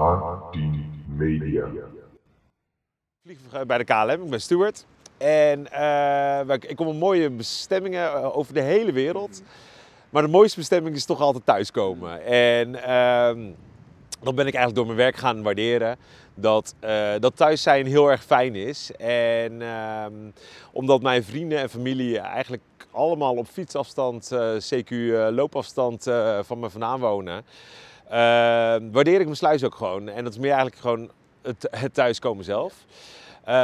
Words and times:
A10 0.00 1.14
Media. 1.16 1.68
Vlieg 3.22 3.66
bij 3.66 3.78
de 3.78 3.84
KLM, 3.84 4.22
ik 4.22 4.30
ben 4.30 4.40
steward. 4.40 4.86
En 5.18 5.72
eh, 5.72 6.56
ik 6.68 6.76
kom 6.76 6.86
op 6.86 6.94
mooie 6.94 7.30
bestemmingen 7.30 8.12
eh, 8.12 8.36
over 8.36 8.54
de 8.54 8.60
hele 8.60 8.92
wereld. 8.92 9.42
Maar 10.10 10.22
de 10.22 10.28
mooiste 10.28 10.58
bestemming 10.58 10.96
is 10.96 11.04
toch 11.04 11.20
altijd 11.20 11.46
thuiskomen. 11.46 12.24
En 12.24 12.82
ehm, 12.84 13.40
dat 14.20 14.34
ben 14.34 14.46
ik 14.46 14.54
eigenlijk 14.54 14.74
door 14.74 14.84
mijn 14.84 14.96
werk 14.96 15.16
gaan 15.16 15.42
waarderen. 15.42 15.96
Dat, 16.34 16.74
eh, 16.78 17.12
dat 17.18 17.36
thuis 17.36 17.62
zijn 17.62 17.86
heel 17.86 18.10
erg 18.10 18.24
fijn 18.24 18.54
is. 18.54 18.90
En 18.96 19.62
ehm, 19.62 20.14
omdat 20.72 21.02
mijn 21.02 21.24
vrienden 21.24 21.58
en 21.58 21.70
familie 21.70 22.18
eigenlijk 22.18 22.62
allemaal 22.90 23.34
op 23.34 23.46
fietsafstand, 23.46 24.34
CQ 24.58 24.90
loopafstand 25.30 26.02
van 26.40 26.58
me 26.58 26.70
vandaan 26.70 27.00
wonen. 27.00 27.44
Eh, 28.10 28.16
waardeer 28.92 29.18
ik 29.18 29.24
mijn 29.24 29.36
sluis 29.36 29.64
ook 29.64 29.74
gewoon. 29.74 30.08
En 30.08 30.24
dat 30.24 30.32
is 30.32 30.38
meer 30.38 30.52
eigenlijk 30.52 30.80
gewoon 30.80 31.10
het, 31.42 31.68
het 31.70 31.94
thuiskomen 31.94 32.44
zelf. 32.44 32.74
Eh, 33.44 33.54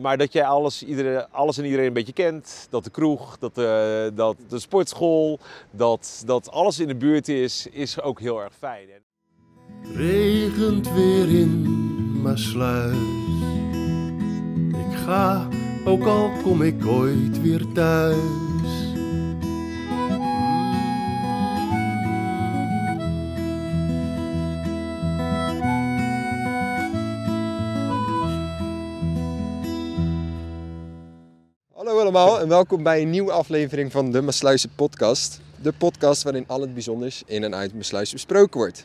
maar 0.00 0.16
dat 0.16 0.32
jij 0.32 0.44
alles, 0.44 0.82
iedereen, 0.82 1.26
alles 1.30 1.58
en 1.58 1.64
iedereen 1.64 1.86
een 1.86 1.92
beetje 1.92 2.12
kent. 2.12 2.66
Dat 2.70 2.84
de 2.84 2.90
kroeg, 2.90 3.38
dat 3.38 3.54
de, 3.54 4.10
dat 4.14 4.36
de 4.48 4.58
sportschool, 4.58 5.38
dat, 5.70 6.22
dat 6.26 6.50
alles 6.50 6.78
in 6.78 6.88
de 6.88 6.94
buurt 6.94 7.28
is, 7.28 7.66
is 7.66 8.00
ook 8.00 8.20
heel 8.20 8.42
erg 8.42 8.54
fijn. 8.58 8.88
En 8.90 9.02
Regent 9.96 10.92
weer 10.92 11.28
in 11.40 12.22
mijn 12.22 12.38
sluis. 12.38 12.96
Ik 14.90 14.96
ga, 15.04 15.48
ook 15.84 16.04
al 16.04 16.30
kom 16.42 16.62
ik 16.62 16.86
ooit 16.86 17.40
weer 17.40 17.72
thuis. 17.72 18.53
En 32.14 32.48
welkom 32.48 32.82
bij 32.82 33.02
een 33.02 33.10
nieuwe 33.10 33.32
aflevering 33.32 33.92
van 33.92 34.10
de 34.10 34.22
Maasluizen 34.22 34.70
podcast. 34.74 35.40
De 35.62 35.72
podcast 35.72 36.22
waarin 36.22 36.44
al 36.46 36.60
het 36.60 36.74
bijzonders 36.74 37.22
in 37.26 37.44
en 37.44 37.54
uit 37.54 37.74
Maasluis 37.74 38.12
besproken 38.12 38.60
wordt. 38.60 38.84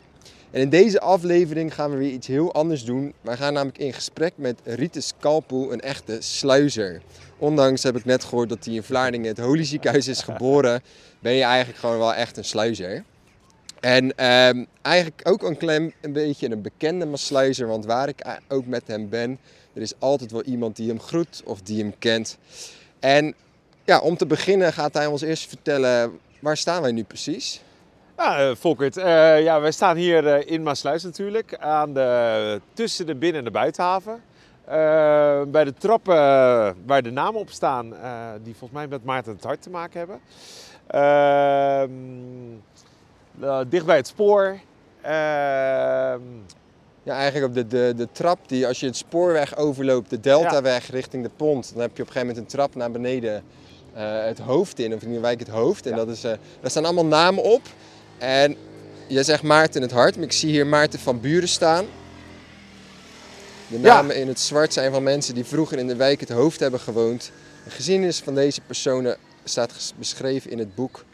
En 0.50 0.60
in 0.60 0.68
deze 0.68 1.00
aflevering 1.00 1.74
gaan 1.74 1.90
we 1.90 1.96
weer 1.96 2.10
iets 2.10 2.26
heel 2.26 2.54
anders 2.54 2.84
doen. 2.84 3.14
Wij 3.20 3.36
gaan 3.36 3.52
namelijk 3.52 3.78
in 3.78 3.92
gesprek 3.92 4.32
met 4.36 4.60
Ritus 4.64 5.12
Kalpoel, 5.18 5.72
een 5.72 5.80
echte 5.80 6.16
sluizer. 6.20 7.02
Ondanks 7.38 7.82
heb 7.82 7.96
ik 7.96 8.04
net 8.04 8.24
gehoord 8.24 8.48
dat 8.48 8.64
hij 8.64 8.74
in 8.74 8.82
Vlaardingen 8.82 9.28
het 9.28 9.38
Holy 9.38 9.78
is 9.92 10.22
geboren, 10.22 10.82
ben 11.18 11.32
je 11.32 11.42
eigenlijk 11.42 11.78
gewoon 11.78 11.98
wel 11.98 12.14
echt 12.14 12.36
een 12.36 12.44
sluizer. 12.44 13.04
En 13.80 14.16
ehm, 14.16 14.64
eigenlijk 14.82 15.20
ook 15.24 15.42
een 15.42 15.56
klein 15.56 15.92
een 16.00 16.12
beetje 16.12 16.50
een 16.50 16.62
bekende 16.62 17.06
Maasluizer, 17.06 17.66
want 17.66 17.84
waar 17.84 18.08
ik 18.08 18.38
ook 18.48 18.66
met 18.66 18.82
hem 18.86 19.08
ben, 19.08 19.38
er 19.72 19.82
is 19.82 19.92
altijd 19.98 20.30
wel 20.30 20.42
iemand 20.42 20.76
die 20.76 20.88
hem 20.88 21.00
groet 21.00 21.42
of 21.44 21.60
die 21.60 21.82
hem 21.82 21.94
kent. 21.98 22.38
En 23.00 23.34
ja, 23.84 23.98
om 23.98 24.16
te 24.16 24.26
beginnen 24.26 24.72
gaat 24.72 24.94
hij 24.94 25.06
ons 25.06 25.22
eerst 25.22 25.48
vertellen 25.48 26.18
waar 26.40 26.56
staan 26.56 26.82
wij 26.82 26.92
nu 26.92 27.04
precies. 27.04 27.62
Ja, 28.16 28.38
eh, 28.38 28.56
Volkert, 28.56 28.96
eh, 28.96 29.42
ja, 29.42 29.60
wij 29.60 29.72
staan 29.72 29.96
hier 29.96 30.26
eh, 30.26 30.50
in 30.52 30.62
Maasluis 30.62 31.02
natuurlijk, 31.02 31.56
aan 31.58 31.94
de, 31.94 32.60
tussen 32.72 33.06
de 33.06 33.14
binnen- 33.14 33.38
en 33.38 33.44
de 33.44 33.50
buitenhaven. 33.50 34.22
Bij 35.50 35.64
de 35.64 35.74
trappen 35.78 36.16
waar 36.86 37.02
de 37.02 37.10
namen 37.10 37.40
op 37.40 37.50
staan, 37.50 37.94
die 38.42 38.54
volgens 38.56 38.78
mij 38.80 38.86
met 38.86 39.04
Maarten 39.04 39.32
het 39.32 39.44
Hart 39.44 39.62
te 39.62 39.70
maken 39.70 39.98
hebben. 39.98 40.20
Ehm, 40.86 41.90
eh, 43.40 43.60
dicht 43.68 43.86
bij 43.86 43.96
het 43.96 44.06
spoor. 44.06 44.58
Ja, 47.02 47.14
eigenlijk 47.14 47.46
op 47.46 47.54
de, 47.54 47.66
de, 47.66 47.92
de 47.96 48.08
trap 48.12 48.38
die 48.48 48.66
als 48.66 48.80
je 48.80 48.86
het 48.86 48.96
spoorweg 48.96 49.56
overloopt, 49.56 50.10
de 50.10 50.20
Deltaweg 50.20 50.90
richting 50.90 51.22
de 51.22 51.30
pont, 51.36 51.70
dan 51.72 51.80
heb 51.82 51.96
je 51.96 52.02
op 52.02 52.08
een 52.08 52.12
gegeven 52.14 52.26
moment 52.34 52.38
een 52.38 52.56
trap 52.58 52.74
naar 52.74 52.90
beneden 52.90 53.42
eh, 53.94 54.24
het 54.24 54.38
hoofd 54.38 54.78
in, 54.78 54.94
of 54.94 55.02
in 55.02 55.12
de 55.12 55.20
wijk 55.20 55.38
het 55.38 55.48
hoofd. 55.48 55.84
En 55.86 55.90
Ja. 55.90 55.96
dat 55.96 56.08
is, 56.08 56.24
eh, 56.24 56.32
daar 56.60 56.70
staan 56.70 56.84
allemaal 56.84 57.06
namen 57.06 57.42
op. 57.44 57.62
En 58.18 58.56
je 59.06 59.22
zegt 59.22 59.42
Maarten 59.42 59.82
het 59.82 59.90
Hart, 59.90 60.14
maar 60.14 60.24
ik 60.24 60.32
zie 60.32 60.50
hier 60.50 60.66
Maarten 60.66 60.98
van 60.98 61.20
Buren 61.20 61.48
staan. 61.48 61.84
De 63.68 63.80
Ja. 63.80 63.94
namen 63.94 64.16
in 64.16 64.28
het 64.28 64.40
zwart 64.40 64.72
zijn 64.72 64.92
van 64.92 65.02
mensen 65.02 65.34
die 65.34 65.44
vroeger 65.44 65.78
in 65.78 65.86
de 65.86 65.96
wijk 65.96 66.20
het 66.20 66.28
hoofd 66.28 66.60
hebben 66.60 66.80
gewoond. 66.80 67.30
De 67.64 67.70
geschiedenis 67.70 68.18
van 68.18 68.34
deze 68.34 68.60
personen 68.60 69.16
staat 69.44 69.94
beschreven 69.98 70.50
in 70.50 70.58
het 70.58 70.74
boek 70.74 71.04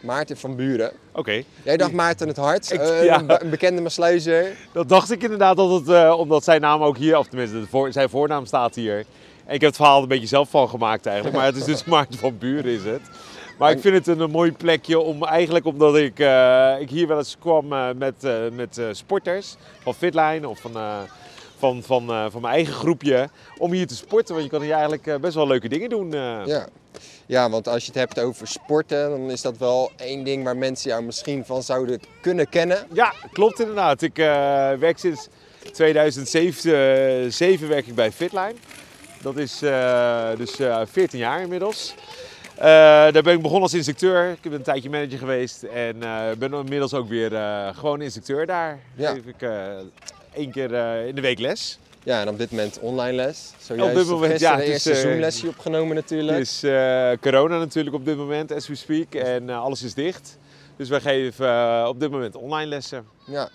Maarten 0.00 0.36
van 0.36 0.56
Buren. 0.56 0.92
Oké, 1.12 1.42
Jij 1.62 1.76
dacht 1.76 1.92
Maarten 1.92 2.28
het 2.28 2.36
Hart, 2.36 2.72
Ik- 2.72 2.80
eh, 2.80 3.04
ja. 3.04 3.18
een 3.18 3.26
be- 3.26 3.42
een 3.42 3.50
bekende 3.50 3.80
Maasluizer. 3.82 4.56
dat 4.72 4.88
dacht 4.88 5.10
ik 5.10 5.22
inderdaad 5.22 5.58
altijd, 5.58 6.04
eh, 6.04 6.18
omdat 6.18 6.44
zijn 6.44 6.60
naam 6.60 6.82
ook 6.82 6.96
hier, 6.96 7.18
of 7.18 7.26
tenminste 7.26 7.62
voor, 7.70 7.92
zijn 7.92 8.08
voornaam 8.08 8.46
staat 8.46 8.74
hier. 8.74 8.96
En 9.46 9.54
ik 9.54 9.60
heb 9.60 9.62
het 9.70 9.76
verhaal 9.76 9.96
er 9.96 10.02
een 10.02 10.08
beetje 10.08 10.26
zelf 10.26 10.50
van 10.50 10.68
gemaakt 10.68 11.06
eigenlijk, 11.06 11.36
maar 11.36 11.46
het 11.46 11.56
is 11.56 11.64
dus 11.64 11.84
Maarten 11.94 12.18
van 12.18 12.38
Buren 12.38 12.72
is 12.72 12.84
het. 12.84 13.00
Maar 13.58 13.70
ik 13.70 13.80
vind 13.80 13.94
het 13.94 14.06
een, 14.06 14.20
een 14.20 14.30
mooi 14.30 14.52
plekje 14.52 14.98
om 14.98 15.24
eigenlijk 15.24 15.64
omdat 15.66 15.96
ik, 15.96 16.18
eh, 16.18 16.74
ik 16.80 16.90
hier 16.90 17.06
wel 17.08 17.18
eens 17.18 17.36
kwam 17.40 17.68
met, 17.98 18.14
met 18.52 18.80
sporters 18.90 19.56
van 19.82 19.94
Fitline 19.94 20.48
of 20.48 20.58
van, 20.60 20.72
van, 21.58 21.82
van, 21.82 22.06
van 22.30 22.40
mijn 22.40 22.54
eigen 22.54 22.74
groepje 22.74 23.28
om 23.58 23.72
hier 23.72 23.86
te 23.86 23.94
sporten. 23.96 24.32
Want 24.34 24.44
je 24.46 24.52
kan 24.52 24.62
hier 24.62 24.72
eigenlijk 24.72 25.20
best 25.20 25.34
wel 25.34 25.46
leuke 25.46 25.68
dingen 25.68 25.88
doen. 25.88 26.10
Ja. 26.10 26.66
Ja, 27.26 27.50
want 27.50 27.68
als 27.68 27.82
je 27.84 27.90
het 27.90 28.00
hebt 28.00 28.20
over 28.20 28.46
sporten, 28.48 29.10
dan 29.10 29.30
is 29.30 29.42
dat 29.42 29.58
wel 29.58 29.90
één 29.96 30.24
ding 30.24 30.44
waar 30.44 30.56
mensen 30.56 30.90
jou 30.90 31.02
misschien 31.02 31.44
van 31.44 31.62
zouden 31.62 32.00
kunnen 32.20 32.48
kennen. 32.48 32.86
Ja, 32.92 33.12
klopt 33.32 33.60
inderdaad. 33.60 34.02
Ik 34.02 34.18
eh, 34.18 34.26
werk 34.72 34.98
sinds 34.98 35.28
2007 35.72 36.72
eh, 37.24 37.30
zeven 37.30 37.68
werk 37.68 37.86
ik 37.86 37.94
bij 37.94 38.12
Fitline. 38.12 38.54
Dat 39.22 39.36
is 39.36 39.62
eh, 39.62 40.28
dus 40.36 40.58
eh 40.58 40.80
14 40.90 41.18
jaar 41.18 41.40
inmiddels. 41.40 41.94
Eh, 42.56 42.62
daar 42.64 43.22
ben 43.22 43.32
ik 43.34 43.38
begonnen 43.42 43.62
als 43.62 43.74
instructeur. 43.74 44.30
Ik 44.30 44.42
ben 44.42 44.52
een 44.52 44.62
tijdje 44.62 44.90
manager 44.90 45.18
geweest 45.18 45.62
en 45.62 46.02
eh, 46.02 46.20
ben 46.38 46.52
inmiddels 46.52 46.94
ook 46.94 47.08
weer 47.08 47.34
eh, 47.34 47.68
gewoon 47.76 48.00
instructeur 48.02 48.46
daar. 48.46 48.78
Ja. 48.94 49.12
Geef 49.12 49.24
ik 49.26 49.42
eh, 49.42 49.50
één 50.34 50.50
keer 50.50 50.74
eh, 50.74 51.06
in 51.06 51.14
de 51.14 51.20
week 51.20 51.38
les. 51.38 51.78
Ja, 52.06 52.20
en 52.20 52.28
op 52.28 52.38
dit 52.38 52.50
moment 52.50 52.78
online 52.78 53.12
les. 53.12 53.52
Zojuist 53.58 53.90
Op 53.90 53.96
dit 53.98 54.08
moment, 54.08 54.40
ja, 54.40 54.54
het 54.56 54.64
is, 54.64 54.68
eerste 54.68 54.92
eh, 54.92 54.98
Zoom-lesje 54.98 55.48
opgenomen 55.48 55.94
natuurlijk. 55.94 56.38
Het 56.38 56.46
is 56.46 56.62
eh, 56.62 57.10
corona 57.20 57.58
natuurlijk 57.58 57.94
op 57.94 58.04
dit 58.04 58.16
moment, 58.16 58.52
as 58.52 58.68
we 58.68 58.74
speak. 58.74 59.14
En 59.14 59.50
eh, 59.50 59.62
alles 59.62 59.82
is 59.82 59.94
dicht. 59.94 60.38
Dus 60.76 60.88
wij 60.88 61.00
geven 61.00 61.88
op 61.88 62.00
dit 62.00 62.10
moment 62.10 62.34
online 62.36 62.66
lessen. 62.66 63.06
Ja. 63.24 63.48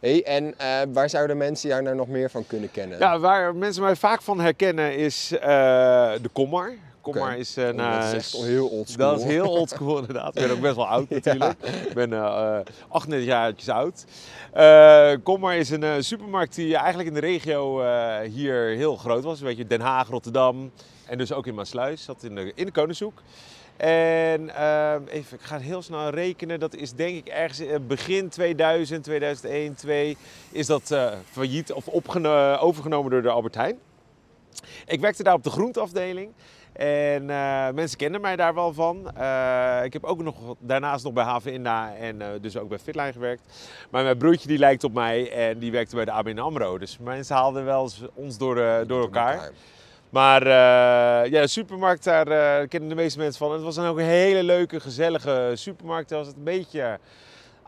Hey, 0.00 0.24
en 0.24 0.54
waar 0.92 1.10
zouden 1.10 1.36
mensen 1.36 1.68
jou 1.68 1.82
nou 1.82 1.96
nog 1.96 2.08
meer 2.08 2.30
van 2.30 2.46
kunnen 2.46 2.70
kennen? 2.70 2.98
Ja, 2.98 3.18
waar 3.18 3.54
mensen 3.54 3.82
mij 3.82 3.96
vaak 3.96 4.22
van 4.22 4.40
herkennen 4.40 4.96
is 4.96 5.28
de 5.28 6.30
Kommar. 6.32 6.72
Kommar 7.12 7.30
Oké. 7.30 7.40
is 7.40 7.56
een... 7.56 7.80
Oh, 7.80 7.92
dat 7.92 8.04
is 8.04 8.10
eh, 8.10 8.16
echt 8.16 8.32
heel 8.32 8.68
oldschool. 8.68 9.10
Dat 9.10 9.18
is 9.18 9.24
heel 9.24 9.48
oldschool 9.48 9.98
inderdaad. 9.98 10.36
Ik 10.36 10.42
ben 10.42 10.50
ook 10.50 10.60
best 10.60 10.76
wel 10.76 10.86
oud 10.86 11.08
natuurlijk. 11.20 11.58
Ik 11.88 11.94
ben 11.94 12.12
eh, 12.12 12.58
eh, 12.58 12.64
38 12.88 13.28
jaartjes 13.28 13.68
oud. 13.68 14.04
Eh 14.52 15.12
Kommar 15.22 15.56
is 15.56 15.70
een 15.70 15.82
eh, 15.82 15.94
supermarkt 15.98 16.54
die 16.54 16.76
eigenlijk 16.76 17.08
in 17.08 17.14
de 17.14 17.20
regio 17.20 17.80
eh, 17.80 18.30
hier 18.30 18.76
heel 18.76 18.96
groot 18.96 19.24
was. 19.24 19.40
Weet 19.40 19.56
je, 19.56 19.66
Den 19.66 19.80
Haag, 19.80 20.08
Rotterdam 20.08 20.70
en 21.06 21.18
dus 21.18 21.32
ook 21.32 21.46
in 21.46 21.54
Maasluis. 21.54 22.04
Zat 22.04 22.22
in 22.22 22.34
de, 22.34 22.52
in 22.54 22.64
de 22.64 22.72
Koningshoek. 22.72 23.22
En 23.76 24.50
even, 25.08 25.38
ik 25.38 25.44
ga 25.44 25.58
heel 25.58 25.82
snel 25.82 26.08
rekenen. 26.10 26.60
Dat 26.60 26.74
is 26.74 26.92
denk 26.92 27.16
ik 27.16 27.28
ergens 27.28 27.60
eh, 27.60 27.76
begin 27.86 28.28
2000, 28.28 29.04
2001, 29.04 29.74
2002 29.74 30.16
is 30.50 30.66
dat 30.66 30.90
eh, 30.90 31.12
failliet 31.30 31.72
of 31.72 31.88
overgenomen 32.60 33.10
door 33.10 33.22
de 33.22 33.30
Albert 33.30 33.54
Heijn. 33.54 33.78
Ik 34.86 35.00
werkte 35.00 35.22
daar 35.22 35.34
op 35.34 35.42
de 35.42 35.50
groenteafdeling. 35.50 36.32
En 36.78 37.30
eh, 37.30 37.68
mensen 37.74 37.98
kenden 37.98 38.20
mij 38.20 38.36
daar 38.36 38.54
wel 38.54 38.72
van. 38.72 39.10
Eh, 39.16 39.80
ik 39.84 39.92
heb 39.92 40.04
ook 40.04 40.22
nog 40.22 40.36
daarnaast 40.58 41.04
nog 41.04 41.12
bij 41.12 41.24
HVNA 41.24 41.94
en 41.94 42.22
eh, 42.22 42.28
dus 42.40 42.56
ook 42.56 42.68
bij 42.68 42.78
Fitline 42.78 43.12
gewerkt. 43.12 43.42
Maar 43.90 44.02
mijn 44.04 44.18
broertje 44.18 44.48
die 44.48 44.58
lijkt 44.58 44.84
op 44.84 44.92
mij 44.92 45.32
en 45.32 45.58
die 45.58 45.72
werkte 45.72 45.96
bij 45.96 46.04
de 46.04 46.10
ABN 46.10 46.38
AMRO. 46.38 46.78
Dus 46.78 46.98
mensen 46.98 47.36
haalden 47.36 47.64
wel 47.64 47.82
eens 47.82 48.02
ons 48.14 48.38
door, 48.38 48.84
door 48.86 49.00
elkaar. 49.00 49.50
Maar 50.08 50.48
ja, 51.28 51.40
de 51.40 51.46
supermarkt, 51.46 52.04
daar 52.04 52.66
kennen 52.66 52.88
de 52.88 52.94
meeste 52.94 53.18
mensen 53.18 53.38
van. 53.38 53.52
Het 53.52 53.62
was 53.62 53.74
dan 53.74 53.86
ook 53.86 53.98
een 53.98 54.04
hele 54.04 54.42
leuke, 54.42 54.80
gezellige 54.80 55.52
supermarkt. 55.54 56.10
Het 56.10 56.18
was 56.18 56.28
het 56.28 56.36
een 56.36 56.44
beetje 56.44 56.98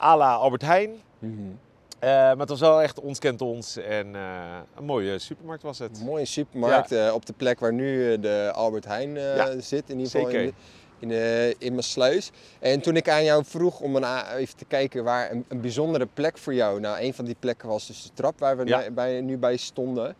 à 0.03 0.17
la 0.17 0.35
Albert 0.35 0.63
Heijn. 0.63 0.91
Mhm. 1.19 1.53
Eh, 2.00 2.08
maar 2.11 2.37
het 2.38 2.49
was 2.49 2.61
wel 2.61 2.82
echt 2.82 3.00
ons 3.00 3.19
kent 3.19 3.41
ons. 3.43 3.76
En 3.76 4.14
eh, 4.17 4.58
een 4.76 4.85
mooie 4.85 5.19
supermarkt 5.19 5.62
was 5.62 5.79
het. 5.79 5.99
Een 5.99 6.05
mooie 6.05 6.25
supermarkt 6.25 6.93
eh, 6.93 7.11
op 7.14 7.26
de 7.26 7.32
plek 7.37 7.61
waar 7.61 7.73
nu 7.73 8.19
de 8.20 8.50
Albert 8.55 8.85
Heijn 8.85 9.14
Ja, 9.14 9.61
zit. 9.61 9.91
In 9.91 9.97
ieder 9.99 10.11
geval 10.11 10.26
zeker. 10.31 10.43
in, 10.43 10.55
in, 10.99 11.08
de, 11.08 11.56
in 11.58 11.75
Maasluis. 11.75 12.31
En 12.58 12.81
toen 12.81 12.97
ik 12.97 13.08
aan 13.08 13.25
jou 13.25 13.44
vroeg 13.44 13.81
om 13.81 13.97
een, 13.97 14.05
even 14.37 14.56
te 14.56 14.64
kijken 14.64 15.05
waar 15.05 15.31
een, 15.31 15.44
een 15.49 15.61
bijzondere 15.61 16.06
plek 16.14 16.38
voor 16.38 16.55
jou. 16.55 16.81
Nou, 16.81 17.00
een 17.00 17.14
van 17.14 17.25
die 17.25 17.37
plekken 17.38 17.69
was 17.69 17.87
dus 17.87 18.03
de 18.03 18.11
trap 18.14 18.38
waar 18.38 18.56
we 18.56 18.67
Ja. 18.67 18.79
bij, 18.79 18.93
bij- 18.93 19.20
nu 19.20 19.38
bij 19.38 19.56
stonden. 19.56 20.14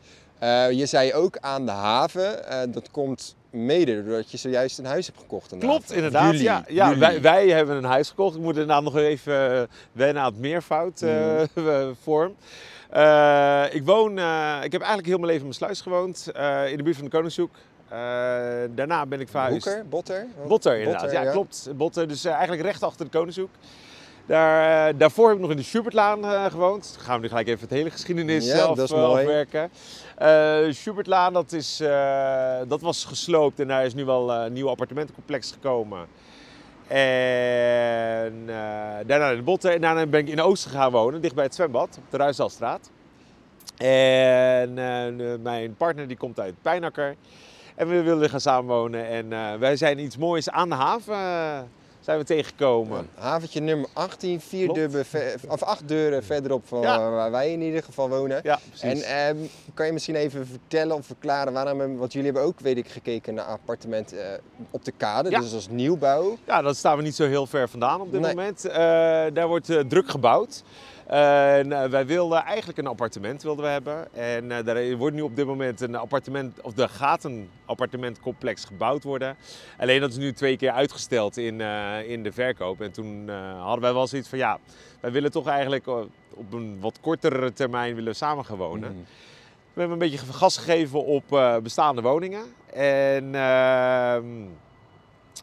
Je 0.71 0.87
zei 0.87 1.15
ook 1.15 1.37
aan 1.41 1.67
de 1.67 1.73
haven. 1.73 2.43
Dat 2.73 2.91
komt 2.91 3.37
mede 3.51 4.05
doordat 4.05 4.31
je 4.31 4.37
zojuist 4.37 4.79
een 4.79 4.85
huis 4.85 5.07
hebt 5.07 5.19
gekocht. 5.19 5.53
inderdaad. 5.53 5.77
Klopt, 5.77 5.93
inderdaad. 5.93 6.39
Ja, 6.41 6.65
ja 6.69 6.99
wij, 6.99 7.21
wij 7.21 7.49
hebben 7.49 7.77
een 7.77 7.85
huis 7.85 8.09
gekocht. 8.09 8.35
Ik 8.37 8.43
moet 8.43 8.53
inderdaad 8.53 8.83
nog 8.83 8.97
even 8.97 9.61
eh, 9.61 9.63
wennen 9.93 10.23
aan 10.23 10.33
het 10.33 10.41
meervoud 10.41 11.03
eh, 11.03 11.41
Mhm. 11.55 11.93
vorm. 12.03 12.35
Eh, 12.91 13.65
ik 13.71 13.85
woon, 13.85 14.13
ik 14.63 14.73
heb 14.73 14.81
eigenlijk 14.81 15.07
heel 15.07 15.19
mijn 15.19 15.33
leven 15.33 15.37
in 15.37 15.43
mijn 15.43 15.55
sluis 15.55 15.81
gewoond, 15.81 16.27
in 16.71 16.77
de 16.77 16.83
buurt 16.83 16.97
van 16.97 17.05
de 17.05 17.11
Koningshoek. 17.11 17.51
Daarna 18.75 19.07
ben 19.07 19.21
ik 19.21 19.29
verhuisd. 19.29 19.83
Botter? 19.89 20.27
Botter 20.47 20.79
inderdaad, 20.79 21.13
ja, 21.13 21.31
klopt. 21.31 21.69
Botter, 21.77 22.09
dus 22.09 22.25
eigenlijk 22.25 22.63
recht 22.63 22.83
achter 22.83 23.05
de 23.05 23.11
Koningshoek. 23.11 23.51
Daar, 24.31 24.89
eh, 24.89 24.99
daarvoor 24.99 25.27
heb 25.27 25.37
ik 25.37 25.43
nog 25.43 25.51
in 25.51 25.57
de 25.57 25.63
Schubertlaan 25.63 26.25
eh, 26.25 26.45
gewoond. 26.45 26.93
Dan 26.95 27.05
gaan 27.05 27.15
we 27.17 27.23
nu 27.23 27.29
gelijk 27.29 27.49
even 27.49 27.61
het 27.61 27.71
hele 27.71 27.91
geschiedenis 27.91 28.47
Ja, 28.47 28.57
zelf 28.57 28.77
dat 28.77 28.85
is 28.85 28.95
eh, 28.95 29.03
mooi. 29.03 29.21
afwerken. 29.21 29.71
Schubertlaan, 30.75 31.33
dat, 31.33 31.53
is, 31.53 31.83
dat 32.69 32.81
was 32.81 33.05
gesloopt 33.05 33.61
en 33.61 33.69
daar 33.69 33.85
is 33.85 33.95
nu 33.95 34.05
wel 34.05 34.33
een 34.33 34.53
nieuw 34.53 34.69
appartementencomplex 34.69 35.53
gekomen. 35.53 36.07
En 36.87 38.47
daarna 39.07 39.31
in 39.31 39.37
de 39.37 39.43
Botten 39.43 39.73
en 39.73 39.81
daarna 39.81 40.07
ben 40.07 40.21
ik 40.21 40.29
in 40.29 40.41
Oosten 40.41 40.71
gaan 40.71 40.91
wonen, 40.91 41.21
dicht 41.21 41.35
bij 41.35 41.45
het 41.45 41.55
zwembad, 41.55 41.99
op 41.99 42.11
de 42.11 42.17
Ruisdalstraat. 42.17 42.91
En 43.77 44.75
mijn 45.43 45.75
partner 45.77 46.09
die 46.09 46.17
komt 46.17 46.41
uit 46.41 46.55
Pijnakker. 46.63 47.15
En 47.75 47.89
we 47.89 48.03
wilden 48.03 48.31
gaan 48.31 48.41
samenwonen. 48.41 49.07
En 49.09 49.59
wij 49.59 49.77
zijn 49.77 49.99
iets 49.99 50.17
moois 50.17 50.51
aan 50.51 50.69
de 50.69 50.75
haven 50.75 51.19
zijn 52.01 52.19
we 52.19 52.25
tegengekomen. 52.25 53.09
Haventje 53.15 53.61
nummer 53.61 53.89
18, 53.93 54.41
vier 54.41 54.73
deuren 54.73 55.05
of 55.49 55.63
acht 55.63 55.89
deuren 55.89 56.25
verderop 56.25 56.67
van 56.67 56.81
Ja. 56.81 57.11
waar 57.11 57.31
wij 57.31 57.53
in 57.53 57.63
ieder 57.63 57.83
geval 57.83 58.09
wonen. 58.09 58.41
Ja, 58.43 58.55
En 58.55 58.89
precies. 58.91 59.03
ehm, 59.03 59.37
kan 59.75 59.87
je 59.87 59.93
misschien 59.93 60.15
even 60.15 60.47
vertellen 60.47 60.97
of 60.97 61.07
verklaren 61.07 61.53
waarom, 61.53 61.97
want 61.97 62.13
jullie 62.13 62.31
hebben 62.31 62.49
ook, 62.49 62.61
weet 62.61 62.77
ik, 62.77 62.89
gekeken 62.89 63.35
naar 63.35 63.45
appartementen 63.45 64.33
eh, 64.33 64.39
op 64.71 64.85
de 64.85 64.93
kade, 64.97 65.31
Ja. 65.31 65.41
dus 65.41 65.55
als 65.55 65.69
nieuwbouw. 65.69 66.37
Ja, 66.47 66.63
dat 66.63 66.77
staan 66.77 66.97
we 66.97 67.03
niet 67.03 67.15
zo 67.15 67.27
heel 67.27 67.47
ver 67.47 67.69
vandaan 67.69 68.01
op 68.01 68.13
dit 68.13 68.21
Nee. 68.21 68.35
moment. 68.35 68.65
Eh, 68.65 68.75
daar 69.33 69.47
wordt 69.49 69.71
eh, 69.71 69.79
druk 69.79 70.09
gebouwd. 70.09 70.63
En 71.11 71.73
eh, 71.73 71.85
wij 71.85 72.07
wilden 72.07 72.43
eigenlijk 72.45 72.79
een 72.79 72.87
appartement 72.87 73.43
wilden 73.43 73.65
we 73.65 73.71
hebben. 73.71 74.15
En 74.15 74.53
eh, 74.53 74.65
daar 74.65 74.97
wordt 74.97 75.17
nu 75.17 75.23
op 75.23 75.37
dit 75.37 75.47
moment 75.47 75.81
een 75.81 75.95
appartement, 75.95 76.61
of 76.61 76.79
er 76.79 76.89
gaat 76.89 77.25
een 77.25 77.51
appartementcomplex 77.65 78.65
gebouwd 78.65 79.03
worden. 79.03 79.37
Alleen 79.79 80.01
dat 80.01 80.11
is 80.11 80.17
nu 80.17 80.33
twee 80.33 80.57
keer 80.57 80.71
uitgesteld 80.71 81.37
in, 81.37 81.61
eh, 81.61 82.11
in 82.11 82.23
de 82.23 82.33
verkoop. 82.33 82.81
En 82.81 82.93
toen 82.93 83.29
hadden 83.59 83.81
wij 83.81 83.93
wel 83.93 84.07
zoiets 84.07 84.29
van 84.29 84.39
ja, 84.39 84.59
wij 85.01 85.13
willen 85.13 85.31
toch 85.31 85.47
eigenlijk 85.47 85.87
op 86.35 86.53
een 86.53 86.81
wat 86.81 86.99
kortere 87.01 87.53
termijn 87.53 87.95
willen 87.95 88.17
samen 88.17 88.45
gaan 88.45 88.57
wonen. 88.57 88.93
Mhm. 88.93 89.01
We 89.73 89.81
hebben 89.81 90.01
een 90.01 90.11
beetje 90.11 90.33
gas 90.33 90.57
gegeven 90.57 91.05
op 91.05 91.59
bestaande 91.63 92.03
woningen. 92.03 92.43
En 92.73 93.35
ehm, 93.35 94.25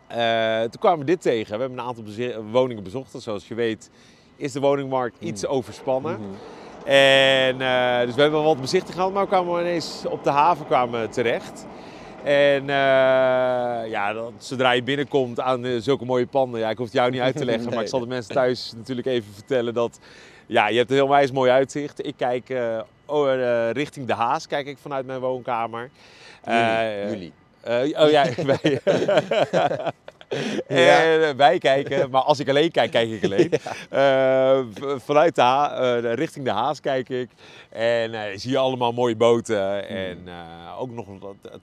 eh, 0.08 0.62
toen 0.62 0.80
kwamen 0.80 1.00
we 1.00 1.06
dit 1.06 1.22
tegen. 1.22 1.54
We 1.54 1.60
hebben 1.60 1.80
een 1.80 1.86
aantal 1.86 2.04
woningen 2.52 2.84
bezocht. 2.84 3.14
En 3.14 3.22
Zoals 3.22 3.48
je 3.48 3.56
weet 3.56 3.90
is 4.38 4.52
de 4.52 4.60
woningmarkt 4.60 5.18
iets 5.20 5.46
overspannen. 5.46 6.20
Mhm. 6.20 6.30
En 6.88 7.62
eh, 7.62 8.06
dus 8.06 8.16
we 8.16 8.22
hebben 8.22 8.44
wat 8.44 8.62
bezichtiging 8.62 8.96
gehad, 8.96 9.14
maar 9.14 9.24
we 9.24 9.30
kwamen 9.30 9.62
ineens 9.62 10.04
op 10.10 10.24
de 10.24 10.30
haven 10.30 10.66
kwamen 10.66 11.10
terecht. 11.10 11.66
En 12.24 12.62
eh, 12.62 13.90
ja, 13.90 14.14
dat, 14.14 14.32
zodra 14.38 14.72
je 14.72 14.84
binnenkomt 14.84 15.40
aan 15.40 15.66
eh, 15.66 15.72
zulke 15.80 16.06
mooie 16.06 16.26
panden, 16.26 16.60
ja, 16.60 16.70
ik 16.70 16.78
hoef 16.78 16.86
het 16.86 16.96
jou 16.96 17.12
niet 17.12 17.22
uit 17.22 17.38
te 17.38 17.46
leggen, 17.52 17.70
maar 17.74 17.82
ik 17.82 17.88
zal 17.88 18.00
de 18.00 18.08
mensen 18.08 18.34
thuis 18.34 18.72
natuurlijk 18.78 19.08
even 19.08 19.34
vertellen 19.34 19.74
dat 19.74 20.00
ja, 20.46 20.68
je 20.68 20.78
hebt 20.78 20.90
een 20.90 20.96
heel 20.96 21.10
wijs 21.10 21.32
mooi 21.32 21.52
uitzicht. 21.52 22.06
Ik 22.06 22.14
kijk 22.18 22.54
richting 23.72 24.08
de 24.08 24.14
Haas, 24.14 24.48
kijk 24.48 24.68
ik 24.68 24.78
vanuit 24.78 25.06
mijn 25.06 25.20
woonkamer. 25.20 25.90
Jullie, 26.46 27.10
jullie. 27.64 28.00
oh 28.00 28.10
ja, 28.10 28.26
wij. 28.46 28.82
En, 30.68 31.24
eh, 31.24 31.30
wij 31.38 31.58
kijken, 31.58 32.10
maar 32.10 32.22
als 32.22 32.40
ik 32.40 32.50
alleen 32.50 32.72
kijk, 32.72 32.92
kijk 32.92 33.10
ik 33.10 33.24
alleen. 33.24 33.52
Eh, 33.90 34.60
vanuit 35.06 35.36
de 35.36 35.42
Ha- 35.42 35.98
eh, 35.98 36.14
richting 36.14 36.46
de 36.46 36.52
Haas 36.52 36.80
kijk 36.80 37.10
ik. 37.10 37.30
En 37.70 38.40
zie 38.40 38.52
je 38.52 38.58
allemaal 38.58 38.92
mooie 38.92 39.16
boten. 39.16 39.88
En 39.88 40.22
eh, 40.26 40.82
ook 40.82 40.92
nog, 40.92 41.06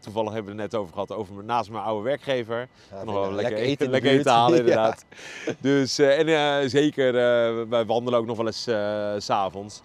toevallig 0.00 0.32
hebben 0.32 0.56
we 0.56 0.62
het 0.62 0.72
net 0.72 0.80
over 0.80 0.92
gehad, 0.92 1.12
over 1.12 1.44
naast 1.44 1.70
mijn 1.70 1.84
oude 1.84 2.04
werkger. 2.04 2.68
Ja, 2.90 3.04
nog 3.04 3.14
wel 3.14 3.22
lekker 3.32 3.42
lekker, 3.42 3.58
eten 3.58 3.90
lekker 3.90 4.10
eten 4.10 4.32
halen 4.32 4.58
inderdaad. 4.64 5.04
Dus, 5.60 5.98
en 5.98 6.70
zeker, 6.70 7.12
wij 7.68 7.84
wandelen 7.84 8.18
ook 8.18 8.26
nog 8.26 8.36
wel 8.36 8.46
eens 8.46 8.62
s 8.62 9.24
s'avonds. 9.24 9.82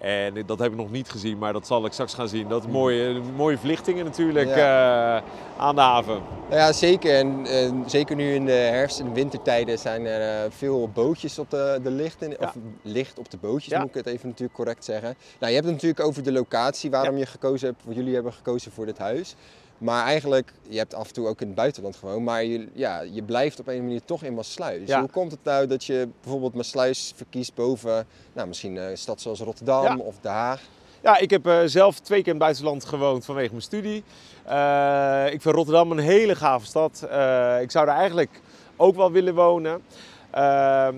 En 0.00 0.42
dat 0.46 0.58
heb 0.58 0.70
ik 0.70 0.76
nog 0.76 0.90
niet 0.90 1.10
gezien, 1.10 1.38
maar 1.38 1.52
dat 1.52 1.66
zal 1.66 1.86
ik 1.86 1.92
straks 1.92 2.14
gaan 2.14 2.28
zien. 2.28 2.48
Dat 2.48 2.68
mooie, 2.68 3.20
mooie 3.36 3.58
verlichtingen 3.58 4.04
natuurlijk 4.04 4.50
eh, 4.50 5.16
aan 5.56 5.74
de 5.74 5.80
haven. 5.80 6.20
Nou 6.48 6.60
ja, 6.60 6.72
zeker. 6.72 7.14
En 7.14 7.46
eh, 7.46 7.72
zeker 7.86 8.16
nu 8.16 8.34
in 8.34 8.46
de 8.46 8.52
herfst- 8.52 9.00
en 9.00 9.12
wintertijden 9.12 9.78
zijn 9.78 10.06
er 10.06 10.44
eh, 10.44 10.50
veel 10.50 10.88
bootjes 10.94 11.38
op 11.38 11.50
de, 11.50 11.80
de 11.82 11.90
lichten. 11.90 12.30
Ja. 12.30 12.36
Of 12.40 12.54
licht 12.82 13.18
op 13.18 13.30
de 13.30 13.36
bootjes, 13.36 13.72
Ja. 13.72 13.78
moet 13.80 13.88
ik 13.88 13.94
het 13.94 14.06
even 14.06 14.28
natuurlijk 14.28 14.56
correct 14.56 14.84
zeggen. 14.84 15.14
Nou, 15.38 15.52
je 15.52 15.58
hebt 15.58 15.64
het 15.64 15.74
natuurlijk 15.74 16.06
over 16.06 16.22
de 16.22 16.32
locatie, 16.32 16.90
waarom 16.90 17.16
je 17.16 17.26
gekozen 17.26 17.68
hebt, 17.68 17.82
wat 17.84 17.94
jullie 17.94 18.14
hebben 18.14 18.32
gekozen 18.32 18.72
voor 18.72 18.86
dit 18.86 18.98
huis. 18.98 19.34
Maar 19.78 20.04
eigenlijk, 20.04 20.52
je 20.68 20.78
hebt 20.78 20.94
af 20.94 21.06
en 21.08 21.12
toe 21.14 21.26
ook 21.28 21.40
in 21.40 21.46
het 21.46 21.56
buitenland 21.56 21.96
gewoond, 21.96 22.24
maar 22.24 22.44
je, 22.44 22.68
ja, 22.72 23.00
je 23.00 23.22
blijft 23.22 23.60
op 23.60 23.68
een 23.68 23.82
manier 23.82 24.04
toch 24.04 24.22
in 24.22 24.34
Maasluis. 24.34 24.88
Ja. 24.88 25.00
Hoe 25.00 25.08
komt 25.10 25.30
het 25.30 25.44
nou 25.44 25.66
dat 25.66 25.84
je 25.84 26.08
bijvoorbeeld 26.22 26.54
Maasluis 26.54 27.12
verkiest 27.16 27.54
boven 27.54 28.06
nou, 28.32 28.48
misschien 28.48 28.76
een 28.76 28.98
stad 28.98 29.20
zoals 29.20 29.40
Rotterdam 29.40 29.82
Ja. 29.84 29.96
of 29.96 30.14
Den 30.20 30.32
Haag? 30.32 30.60
Ja, 31.02 31.18
ik 31.18 31.30
heb 31.30 31.46
eh, 31.46 31.60
zelf 31.64 31.98
twee 32.00 32.18
keer 32.18 32.26
in 32.32 32.34
het 32.34 32.42
buitenland 32.44 32.84
gewoond 32.84 33.24
vanwege 33.24 33.50
mijn 33.50 33.62
studie. 33.62 34.04
Eh, 34.44 35.24
ik 35.32 35.42
vind 35.42 35.54
Rotterdam 35.54 35.90
een 35.90 35.98
hele 35.98 36.34
gave 36.34 36.66
stad. 36.66 37.06
Eh, 37.10 37.60
ik 37.60 37.70
zou 37.70 37.86
daar 37.86 37.96
eigenlijk 37.96 38.40
ook 38.76 38.96
wel 38.96 39.10
willen 39.12 39.34
wonen. 39.34 39.82
Ehm, 40.30 40.96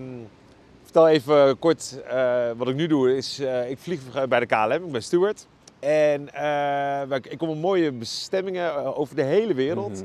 vertel 0.83 1.09
even 1.09 1.59
kort 1.59 2.01
eh, 2.09 2.51
wat 2.57 2.69
ik 2.69 2.75
nu 2.75 2.87
doe. 2.87 3.17
Is, 3.17 3.39
eh, 3.39 3.71
ik 3.71 3.79
vlieg 3.79 4.01
bij 4.29 4.41
de 4.41 4.47
KLM, 4.47 4.85
ik 4.85 4.93
ben 4.93 5.03
steward. 5.03 5.47
En 5.87 6.33
eh, 6.33 7.17
ik 7.23 7.39
kom 7.39 7.49
op 7.49 7.57
mooie 7.57 7.93
bestemmingen 7.93 8.75
eh, 8.75 8.99
over 8.99 9.17
de 9.17 9.23
hele 9.23 9.55
wereld. 9.55 9.93
Mhm. 9.93 10.05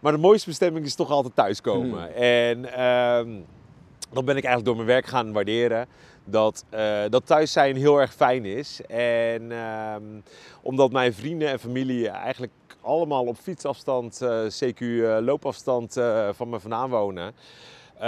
Maar 0.00 0.12
de 0.12 0.18
mooiste 0.18 0.48
bestemming 0.48 0.84
is 0.86 0.94
toch 0.94 1.10
altijd 1.10 1.34
thuiskomen. 1.34 2.14
En 2.14 2.72
ehm, 2.72 3.28
dat 4.12 4.24
ben 4.24 4.36
ik 4.36 4.44
eigenlijk 4.44 4.64
door 4.64 4.74
mijn 4.74 4.86
werk 4.86 5.06
gaan 5.06 5.32
waarderen. 5.32 5.86
Dat, 6.24 6.64
eh, 6.70 7.02
dat 7.10 7.26
thuis 7.26 7.52
zijn 7.52 7.76
heel 7.76 8.00
erg 8.00 8.14
fijn 8.14 8.44
is. 8.44 8.80
En 8.86 9.52
ehm, 9.52 10.02
omdat 10.62 10.92
mijn 10.92 11.14
vrienden 11.14 11.48
en 11.48 11.58
familie 11.58 12.08
eigenlijk 12.08 12.52
allemaal 12.80 13.24
op 13.24 13.36
fietsafstand, 13.36 14.20
eh, 14.22 14.40
CQ 14.48 14.80
loopafstand 15.20 15.92
van 16.32 16.48
me 16.48 16.60
vandaan 16.60 16.90
wonen. 16.90 17.34
eh, 17.94 18.00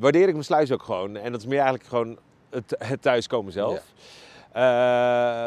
waardeer 0.00 0.26
ik 0.26 0.32
mijn 0.32 0.44
sluis 0.44 0.72
ook 0.72 0.82
gewoon. 0.82 1.16
En 1.16 1.32
dat 1.32 1.40
is 1.40 1.46
meer 1.46 1.60
eigenlijk 1.60 1.88
gewoon 1.88 2.18
het, 2.50 2.74
het 2.78 3.02
thuiskomen 3.02 3.52
zelf. 3.52 3.82
Eh, 4.52 4.60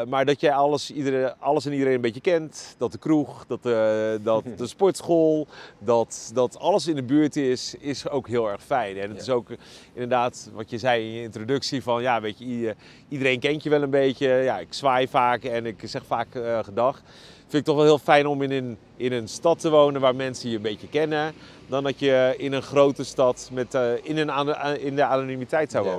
maar 0.08 0.24
dat 0.24 0.40
jij 0.40 0.52
alles, 0.52 0.90
iedere, 0.90 1.34
alles 1.38 1.66
en 1.66 1.72
iedereen 1.72 1.94
een 1.94 2.00
beetje 2.00 2.20
kent. 2.20 2.74
Dat 2.78 2.92
de 2.92 2.98
kroeg, 2.98 3.44
dat 3.46 3.62
de, 3.62 4.18
dat 4.22 4.44
de 4.58 4.66
sportschool, 4.66 5.46
dat, 5.78 6.30
dat 6.34 6.58
alles 6.58 6.86
in 6.86 6.94
de 6.94 7.02
buurt 7.02 7.36
is, 7.36 7.74
is 7.78 8.08
ook 8.08 8.28
heel 8.28 8.50
erg 8.50 8.62
fijn. 8.62 8.96
En 8.96 9.02
het 9.08 9.16
Ja. 9.16 9.22
is 9.22 9.30
ook 9.30 9.48
inderdaad 9.92 10.50
wat 10.54 10.70
je 10.70 10.78
zei 10.78 11.04
in 11.06 11.12
je 11.12 11.22
introductie 11.22 11.82
van 11.82 12.02
ja, 12.02 12.20
weet 12.20 12.38
je, 12.38 12.44
i- 12.44 12.74
iedereen 13.08 13.40
kent 13.40 13.62
je 13.62 13.70
wel 13.70 13.82
een 13.82 13.90
beetje. 13.90 14.28
Ja, 14.28 14.58
ik 14.58 14.72
zwaai 14.74 15.08
vaak 15.08 15.44
en 15.44 15.66
ik 15.66 15.80
zeg 15.84 16.02
vaak 16.06 16.34
eh, 16.34 16.58
gedag. 16.64 17.02
Vind 17.48 17.52
ik 17.52 17.64
toch 17.64 17.76
wel 17.76 17.84
heel 17.84 17.98
fijn 17.98 18.26
om 18.26 18.42
in 18.42 18.50
een, 18.50 18.76
in 18.96 19.12
een 19.12 19.28
stad 19.28 19.58
te 19.60 19.70
wonen 19.70 20.00
waar 20.00 20.16
mensen 20.16 20.50
je 20.50 20.56
een 20.56 20.62
beetje 20.62 20.88
kennen. 20.88 21.32
Dan 21.68 21.82
dat 21.82 21.98
je 21.98 22.34
in 22.38 22.52
een 22.52 22.62
grote 22.62 23.04
stad 23.04 23.48
met, 23.52 23.74
eh, 23.74 23.90
in, 24.02 24.16
een, 24.18 24.80
in 24.80 24.96
de 24.96 25.04
anonimiteit 25.04 25.70
zou 25.70 25.84
Ja. 25.86 25.92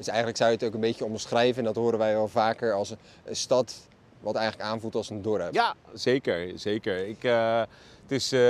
Dus 0.00 0.08
eigenlijk 0.08 0.38
zou 0.38 0.50
je 0.50 0.56
het 0.56 0.66
ook 0.66 0.74
een 0.74 0.80
beetje 0.80 1.04
omschrijven, 1.04 1.58
en 1.58 1.64
dat 1.64 1.76
horen 1.76 1.98
wij 1.98 2.12
wel 2.14 2.28
vaker, 2.28 2.72
als 2.74 2.90
een, 2.90 2.98
een 3.24 3.36
stad 3.36 3.88
wat 4.20 4.34
eigenlijk 4.34 4.68
aanvoelt 4.70 4.94
als 4.94 5.10
een 5.10 5.22
dorp. 5.22 5.54
Ja, 5.54 5.74
zeker. 5.92 6.52
zeker. 6.58 7.06
Ik, 7.08 7.24
eh, 7.24 7.58
het 8.02 8.10
is 8.10 8.32
eh, 8.32 8.40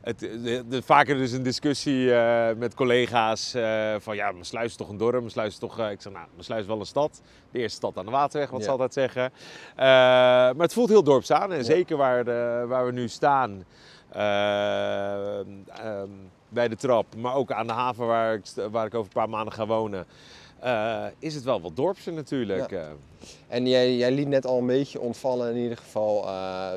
het, 0.00 0.18
de, 0.18 0.64
de- 0.68 0.82
vaker 0.82 1.16
dus 1.16 1.32
een 1.32 1.42
discussie 1.42 2.14
eh, 2.14 2.56
met 2.56 2.74
collega's 2.74 3.50
van 3.98 4.16
ja, 4.16 4.32
mijn 4.32 4.44
sluis 4.44 4.66
is 4.70 4.76
toch 4.76 4.88
een 4.88 4.96
dorp, 4.96 5.18
mijn 5.18 5.30
sluis 5.30 5.52
is 5.52 5.58
toch... 5.58 5.78
ik 5.90 6.00
zeg 6.00 6.12
nou, 6.12 6.26
mijn 6.32 6.44
sluis 6.44 6.60
is 6.60 6.66
wel 6.66 6.80
een 6.80 6.86
stad. 6.86 7.20
De 7.50 7.58
eerste 7.58 7.76
stad 7.76 7.96
aan 7.96 8.04
de 8.04 8.10
Waterweg, 8.10 8.50
wat 8.50 8.58
Ja. 8.58 8.64
ze 8.64 8.70
altijd 8.70 8.92
zeggen. 8.92 9.32
Maar 9.76 10.54
het 10.56 10.72
voelt 10.72 10.88
heel 10.88 11.02
dorps 11.02 11.30
aan 11.32 11.50
en 11.52 11.58
Ja. 11.58 11.64
zeker 11.64 11.96
waar, 11.96 12.24
de- 12.24 12.64
waar 12.68 12.86
we 12.86 12.92
nu 12.92 13.08
staan. 13.08 13.64
eh, 14.10 15.38
ehm, 15.38 16.10
bij 16.52 16.68
de 16.68 16.76
trap, 16.76 17.16
maar 17.16 17.34
ook 17.34 17.52
aan 17.52 17.66
de 17.66 17.72
haven 17.72 18.06
waar 18.06 18.34
ik, 18.34 18.44
waar 18.70 18.86
ik 18.86 18.94
over 18.94 19.06
een 19.06 19.12
paar 19.20 19.28
maanden 19.28 19.52
ga 19.52 19.66
wonen. 19.66 20.06
eh, 20.60 21.04
is 21.18 21.34
het 21.34 21.44
wel 21.44 21.60
wat 21.60 21.76
dorpser 21.76 22.12
natuurlijk. 22.12 22.72
eh. 22.72 22.86
En 23.48 23.66
jij, 23.66 23.96
jij 23.96 24.10
liet 24.12 24.28
net 24.28 24.46
al 24.46 24.58
een 24.58 24.66
beetje 24.66 25.00
ontvallen 25.00 25.50
in 25.54 25.62
ieder 25.62 25.76
geval. 25.76 26.26
eh, 26.28 26.72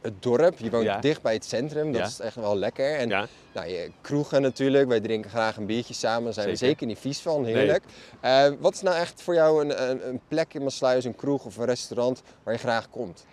het 0.00 0.22
dorp. 0.22 0.58
Je 0.58 0.70
woont 0.70 0.84
Ja. 0.84 0.98
dicht 1.00 1.22
bij 1.22 1.32
het 1.32 1.44
centrum, 1.44 1.92
dat 1.92 2.00
Ja. 2.00 2.06
is 2.06 2.20
echt 2.20 2.34
wel 2.34 2.56
lekker. 2.56 2.94
En 2.98 3.08
Ja. 3.08 3.26
nou, 3.52 3.68
je, 3.68 3.90
kroegen 4.00 4.42
natuurlijk, 4.42 4.88
wij 4.88 5.00
drinken 5.00 5.30
graag 5.30 5.56
een 5.56 5.66
biertje 5.66 5.94
samen. 5.94 6.24
Daar 6.24 6.32
zijn 6.32 6.46
we 6.48 6.56
Zeker. 6.56 6.68
zeker 6.72 6.86
niet 6.86 6.98
vies 6.98 7.18
van, 7.20 7.44
heerlijk. 7.44 7.84
Eh, 8.20 8.46
wat 8.60 8.74
is 8.74 8.82
nou 8.82 8.96
echt 8.96 9.22
voor 9.22 9.34
jou 9.34 9.64
een, 9.64 9.90
een, 9.90 10.08
een 10.08 10.20
plek 10.28 10.54
in 10.54 10.62
Maasluis, 10.62 11.04
een 11.04 11.16
kroeg 11.16 11.44
of 11.44 11.56
een 11.56 11.64
restaurant 11.64 12.22
waar 12.42 12.54
je 12.54 12.60
graag 12.60 12.90
komt? 12.90 13.24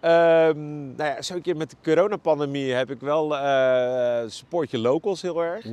Ehm, 0.00 0.86
nou 0.96 1.10
ja, 1.10 1.22
zo 1.22 1.34
een 1.34 1.42
keer 1.42 1.56
met 1.56 1.70
de 1.70 1.76
coronapandemie 1.82 2.72
heb 2.72 2.90
ik 2.90 3.00
wel 3.00 3.36
eh 3.36 4.22
support 4.26 4.70
je 4.70 4.78
locals 4.78 5.22
heel 5.22 5.42
erg. 5.42 5.64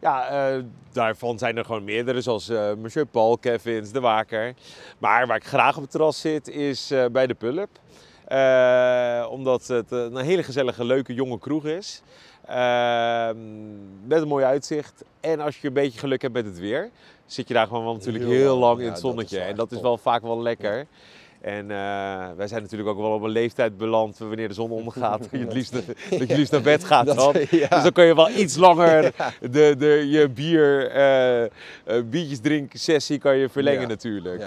Ja, 0.00 0.28
eh, 0.28 0.62
daarvan 0.92 1.38
zijn 1.38 1.56
er 1.56 1.64
gewoon 1.64 1.84
meerdere, 1.84 2.20
zoals 2.20 2.48
eh 2.48 2.72
Monsieur 2.74 3.06
Paul, 3.06 3.38
Kevin's, 3.38 3.92
De 3.92 4.00
Waker. 4.00 4.54
Maar 4.98 5.26
waar 5.26 5.36
ik 5.36 5.44
graag 5.44 5.76
op 5.76 5.82
het 5.82 5.90
terras 5.90 6.20
zit, 6.20 6.48
is 6.48 6.92
bij 7.12 7.26
de 7.26 7.34
Pulp. 7.34 7.68
Eh, 8.30 9.26
omdat 9.30 9.66
het 9.66 9.90
een 9.90 10.16
hele 10.16 10.42
gezellige, 10.42 10.84
leuke, 10.84 11.14
jonge 11.14 11.38
kroeg 11.38 11.64
is. 11.66 12.02
Ehm, 12.46 13.36
met 14.06 14.22
een 14.22 14.28
mooi 14.28 14.44
uitzicht. 14.44 15.04
En 15.20 15.40
als 15.40 15.60
je 15.60 15.66
een 15.68 15.72
beetje 15.74 15.98
geluk 15.98 16.22
hebt 16.22 16.34
met 16.34 16.44
het 16.44 16.58
weer, 16.58 16.90
zit 17.26 17.48
je 17.48 17.54
daar 17.54 17.66
gewoon 17.66 17.84
wel 17.84 17.92
natuurlijk 17.92 18.24
Heel 18.24 18.32
heel, 18.32 18.56
lang. 18.58 18.80
in 18.80 18.86
het 18.86 18.98
zonnetje. 18.98 19.40
en 19.40 19.56
dat 19.56 19.72
is 19.72 19.80
wel 19.80 19.98
vaak 19.98 20.22
wel 20.22 20.42
lekker. 20.42 20.86
En 21.40 21.70
eh, 21.70 21.76
wij 22.36 22.46
zijn 22.46 22.62
natuurlijk 22.62 22.90
ook 22.90 22.98
wel 22.98 23.10
op 23.12 23.22
een 23.22 23.30
leeftijd 23.30 23.76
beland 23.76 24.18
wanneer 24.18 24.48
de 24.48 24.54
zon 24.54 24.70
ondergaat. 24.70 25.18
dat 25.20 25.30
je 25.30 25.38
het 25.38 25.52
liefst, 25.52 25.72
dat 26.18 26.28
je 26.28 26.36
liefst 26.36 26.52
naar 26.52 26.60
bed 26.62 26.84
gaat 26.84 27.06
Dat- 27.14 27.16
dan. 27.16 27.32
ja. 27.50 27.68
Dus 27.68 27.82
dan 27.82 27.92
kun 27.92 28.04
je 28.04 28.14
wel 28.14 28.30
iets 28.30 28.56
langer 28.56 29.12
de, 29.40 29.74
de, 29.78 30.06
je 30.08 30.28
bier, 30.28 30.90
eh, 30.90 31.50
biertjes 32.04 32.40
drinken 32.40 32.78
sessie 32.78 33.18
kan 33.18 33.36
je 33.36 33.48
verlengen 33.48 33.88
natuurlijk. 33.88 34.44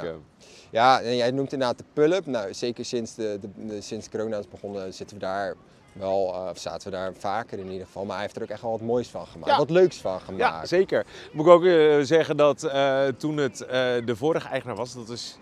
Ja. 0.74 1.00
Ja, 1.00 1.02
en 1.02 1.16
jij 1.16 1.32
noemt 1.32 1.54
inderdaad 1.54 1.78
de 1.78 1.84
pull-up. 1.94 2.26
Nou, 2.26 2.54
zeker 2.54 2.86
sinds, 2.86 3.16
de, 3.16 3.38
de, 3.42 3.50
de- 3.68 3.82
sinds 3.82 4.10
corona 4.10 4.38
is 4.38 4.48
begonnen 4.48 4.94
zitten 4.94 5.18
we 5.18 5.24
daar 5.24 5.54
wel, 5.94 6.34
eh, 6.34 6.50
of 6.50 6.58
zaten 6.58 6.92
we 6.92 6.98
daar 6.98 7.14
vaker 7.14 7.60
in 7.60 7.72
ieder 7.72 7.86
geval. 7.86 8.04
Maar 8.06 8.14
hij 8.14 8.22
heeft 8.24 8.36
er 8.36 8.42
ook 8.44 8.50
echt 8.50 8.62
wel 8.62 8.72
wat 8.72 8.82
moois 8.82 9.08
van 9.08 9.26
gemaakt, 9.28 9.52
Ja. 9.52 9.58
wat 9.58 9.70
leuks 9.70 9.98
van 9.98 10.12
Ja, 10.12 10.20
gemaakt. 10.20 10.68
zeker. 10.68 11.06
Moet 11.32 11.46
ik 11.46 11.52
ook 11.52 11.64
eh, 11.66 12.00
zeggen 12.02 12.38
dat 12.38 12.64
eh, 12.64 13.04
toen 13.18 13.38
het 13.38 13.58
de 14.06 14.16
vorige 14.16 14.48
eigenaar 14.48 14.76
was, 14.76 14.94
dat 14.94 15.10
is, 15.10 15.38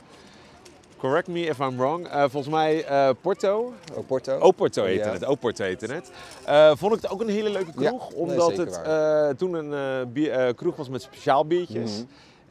correct 0.97 1.27
me 1.27 1.39
if 1.39 1.59
I'm 1.59 1.77
wrong, 1.77 2.07
volgens 2.11 2.47
mij 2.47 2.85
Porto, 3.21 3.73
Ook 3.95 4.07
Porto? 4.07 4.37
Oporto 4.39 4.83
heette 4.83 5.07
Ja. 5.07 5.13
het, 5.13 5.25
Oporto 5.25 5.63
heette 5.63 5.85
het. 5.85 6.11
Vond 6.77 6.95
ik 6.95 7.01
het 7.01 7.11
ook 7.11 7.21
een 7.21 7.29
hele 7.29 7.49
leuke 7.49 7.71
Ja, 7.81 7.87
kroeg, 7.89 8.09
omdat 8.11 8.57
het 8.57 8.79
toen 9.37 9.53
een 9.53 10.11
bier- 10.11 10.53
kroeg 10.53 10.75
was 10.75 10.89
met 10.89 11.01
speciaal 11.01 11.45
biertjes. 11.45 11.91
Mhm. 11.97 12.05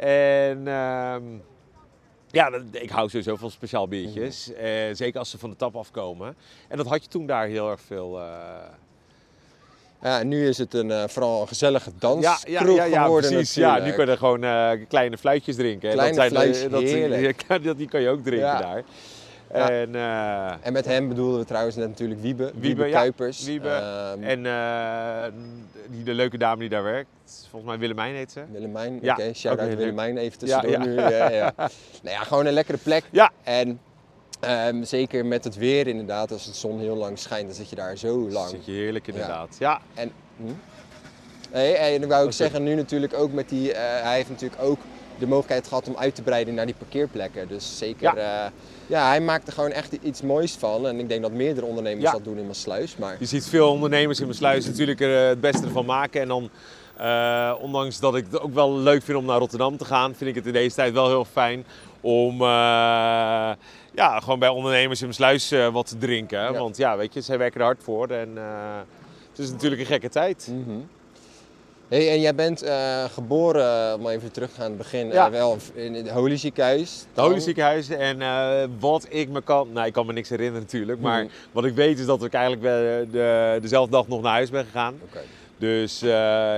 En 0.08 0.68
ehm, 0.68 1.22
ja, 2.30 2.50
ik 2.72 2.90
hou 2.90 3.08
sowieso 3.08 3.36
van 3.36 3.50
speciaal 3.50 3.88
biertjes. 3.88 4.52
Eh, 4.52 4.70
zeker 4.92 5.18
als 5.18 5.30
ze 5.30 5.38
van 5.38 5.50
de 5.50 5.56
tap 5.56 5.76
afkomen. 5.76 6.36
En 6.68 6.76
dat 6.76 6.86
had 6.86 7.02
je 7.02 7.08
toen 7.08 7.26
daar 7.26 7.46
heel 7.46 7.70
erg 7.70 7.80
veel. 7.80 8.18
eh, 8.20 8.24
Ja, 10.02 10.20
en 10.20 10.28
nu 10.28 10.48
is 10.48 10.58
het 10.58 10.74
een, 10.74 10.90
eh, 10.90 11.08
vooral 11.08 11.40
een 11.40 11.48
gezellige 11.48 11.90
ja, 11.90 11.96
danskroeg 11.98 12.46
ja, 12.48 12.64
ja, 12.64 12.84
ja, 12.84 13.02
geworden 13.02 13.30
precies. 13.30 13.54
Ja, 13.54 13.66
nu 13.66 13.78
natuurlijk. 13.78 13.96
kun 13.96 14.10
je 14.10 14.16
gewoon 14.16 14.86
kleine 14.88 15.18
fluitjes 15.18 15.56
drinken. 15.56 15.88
En 15.88 15.94
Kleine 15.94 16.16
dat 16.16 16.30
zijn, 16.30 16.40
fluitjes, 16.42 16.70
dat, 16.70 16.82
heerlijk. 16.82 17.44
ja, 17.48 17.58
dat, 17.58 17.76
die 17.76 17.88
kan 17.88 18.00
je 18.00 18.08
ook 18.08 18.22
drinken 18.22 18.46
Ja. 18.46 18.58
daar. 18.60 18.82
Ja. 19.52 19.70
En, 19.70 19.94
eh, 19.94 20.66
En 20.66 20.72
met 20.72 20.84
hem 20.84 21.08
bedoelden 21.08 21.38
we 21.38 21.44
trouwens 21.46 21.76
net 21.76 21.88
natuurlijk 21.88 22.20
Wiebe, 22.20 22.44
Wiebe, 22.44 22.60
Wiebe, 22.60 22.86
ja, 22.86 22.98
Kuipers. 22.98 23.44
Wiebe. 23.44 23.68
Ehm, 23.68 24.22
en 24.22 24.46
eh, 24.46 25.32
die, 25.88 26.04
de 26.04 26.14
leuke 26.14 26.38
dame 26.38 26.60
die 26.60 26.68
daar 26.68 26.82
werkt, 26.82 27.08
volgens 27.24 27.70
mij 27.70 27.78
Willemijn 27.78 28.14
heet 28.14 28.32
ze. 28.32 28.42
Willemijn, 28.52 28.98
Ja, 29.02 29.12
oké, 29.12 29.28
ook 29.28 29.34
shout-out. 29.34 29.74
Willemijn 29.74 30.16
even 30.16 30.38
tussendoor 30.38 30.70
ja. 30.70 30.78
nu. 30.84 30.94
Ja, 30.94 31.30
ja. 31.30 31.52
nou 32.02 32.16
ja, 32.16 32.22
gewoon 32.22 32.46
een 32.46 32.52
lekkere 32.52 32.78
plek. 32.78 33.04
Ja. 33.10 33.30
En 33.42 33.80
ehm, 34.40 34.82
zeker 34.82 35.26
met 35.26 35.44
het 35.44 35.56
weer 35.56 35.86
inderdaad, 35.86 36.32
als 36.32 36.46
de 36.46 36.52
zon 36.52 36.80
heel 36.80 36.96
lang 36.96 37.18
schijnt, 37.18 37.46
dan 37.46 37.54
zit 37.54 37.70
je 37.70 37.76
daar 37.76 37.96
zo 37.96 38.28
lang. 38.28 38.48
Zit 38.48 38.64
je 38.64 38.72
heerlijk 38.72 39.06
inderdaad. 39.06 39.56
Ja. 39.58 39.80
En, 39.94 40.12
hm? 40.36 40.44
hey, 41.50 41.94
en 41.94 42.00
dan 42.00 42.10
wou 42.10 42.26
ik 42.26 42.32
zeggen, 42.32 42.62
nu 42.62 42.74
natuurlijk 42.74 43.14
ook 43.14 43.32
met 43.32 43.48
die, 43.48 43.72
eh, 43.72 44.02
hij 44.02 44.16
heeft 44.16 44.30
natuurlijk 44.30 44.62
ook 44.62 44.78
de 45.20 45.26
mogelijkheid 45.26 45.66
gehad 45.68 45.88
om 45.88 45.96
uit 45.96 46.14
te 46.14 46.22
breiden 46.22 46.54
naar 46.54 46.66
die 46.66 46.74
parkeerplekken. 46.78 47.48
Dus 47.48 47.78
zeker, 47.78 48.16
ja, 48.16 48.52
ja 48.86 49.08
hij 49.08 49.20
maakt 49.20 49.46
er 49.46 49.52
gewoon 49.52 49.70
echt 49.70 49.92
iets 50.02 50.22
moois 50.22 50.52
van. 50.52 50.86
En 50.86 50.98
ik 50.98 51.08
denk 51.08 51.22
dat 51.22 51.32
meerdere 51.32 51.66
ondernemers 51.66 52.04
Ja. 52.04 52.10
dat 52.12 52.24
doen 52.24 52.38
in 52.38 52.46
Maasluis. 52.46 52.96
Maar 52.96 53.16
Je 53.18 53.26
ziet 53.26 53.46
veel 53.46 53.70
ondernemers 53.70 54.18
in 54.18 54.24
mijn 54.24 54.36
sluis 54.36 54.66
natuurlijk 54.66 55.00
er 55.00 55.22
eh, 55.22 55.28
het 55.28 55.40
beste 55.40 55.64
ervan 55.66 55.84
maken. 55.86 56.20
En 56.20 56.28
dan, 56.28 56.50
eh, 56.96 57.54
ondanks 57.60 58.00
dat 58.00 58.16
ik 58.16 58.24
het 58.30 58.40
ook 58.40 58.54
wel 58.54 58.76
leuk 58.78 59.02
vind 59.02 59.18
om 59.18 59.24
naar 59.24 59.38
Rotterdam 59.38 59.76
te 59.76 59.84
gaan, 59.84 60.14
vind 60.14 60.30
ik 60.30 60.36
het 60.36 60.46
in 60.46 60.52
deze 60.52 60.74
tijd 60.74 60.92
wel 60.92 61.08
heel 61.08 61.24
fijn 61.24 61.64
om 62.00 62.32
eh, 62.40 62.46
ja, 63.94 64.20
gewoon 64.20 64.38
bij 64.38 64.48
ondernemers 64.48 64.98
in 65.00 65.04
mijn 65.04 65.16
sluis 65.18 65.50
eh, 65.50 65.68
wat 65.72 65.86
te 65.86 65.96
drinken. 65.98 66.40
Ja. 66.40 66.52
Want 66.52 66.76
ja, 66.76 66.96
weet 66.96 67.14
je, 67.14 67.20
zij 67.20 67.38
werken 67.38 67.60
er 67.60 67.66
hard 67.66 67.82
voor. 67.82 68.08
En 68.08 68.30
eh, 68.38 68.44
het 69.30 69.38
is 69.38 69.50
natuurlijk 69.50 69.80
een 69.80 69.86
gekke 69.86 70.08
tijd. 70.08 70.48
Mhm. 70.50 70.78
Hey, 71.90 72.10
en 72.10 72.20
jij 72.20 72.34
bent 72.34 72.62
eh, 72.62 73.04
geboren, 73.04 73.94
om 73.94 74.06
even 74.08 74.32
terug 74.32 74.48
te 74.48 74.54
gaan 74.54 74.64
aan 74.64 74.70
het 74.70 74.78
begin, 74.78 75.08
Ja. 75.12 75.26
eh, 75.26 75.30
wel 75.32 75.56
in 75.74 75.94
het 75.94 76.08
Holy 76.10 76.36
Ziekenhuis. 76.36 77.04
Het? 77.14 77.24
Holy 77.24 77.40
Ziekenhuis 77.40 77.88
en 77.88 78.22
eh, 78.22 78.62
wat 78.78 79.06
ik 79.08 79.28
me 79.28 79.40
kan, 79.42 79.72
nou 79.72 79.86
ik 79.86 79.92
kan 79.92 80.06
me 80.06 80.12
niks 80.12 80.28
herinneren 80.28 80.60
natuurlijk, 80.62 81.00
maar 81.00 81.22
Mhm. 81.24 81.32
wat 81.52 81.64
ik 81.64 81.74
weet 81.74 81.98
is 81.98 82.06
dat 82.06 82.24
ik 82.24 82.32
eigenlijk 82.32 82.62
de, 83.12 83.58
dezelfde 83.62 83.90
dag 83.92 84.08
nog 84.08 84.22
naar 84.22 84.32
huis 84.32 84.50
ben 84.50 84.64
gegaan. 84.64 84.98
Oké. 85.04 85.20
Dus 85.58 86.02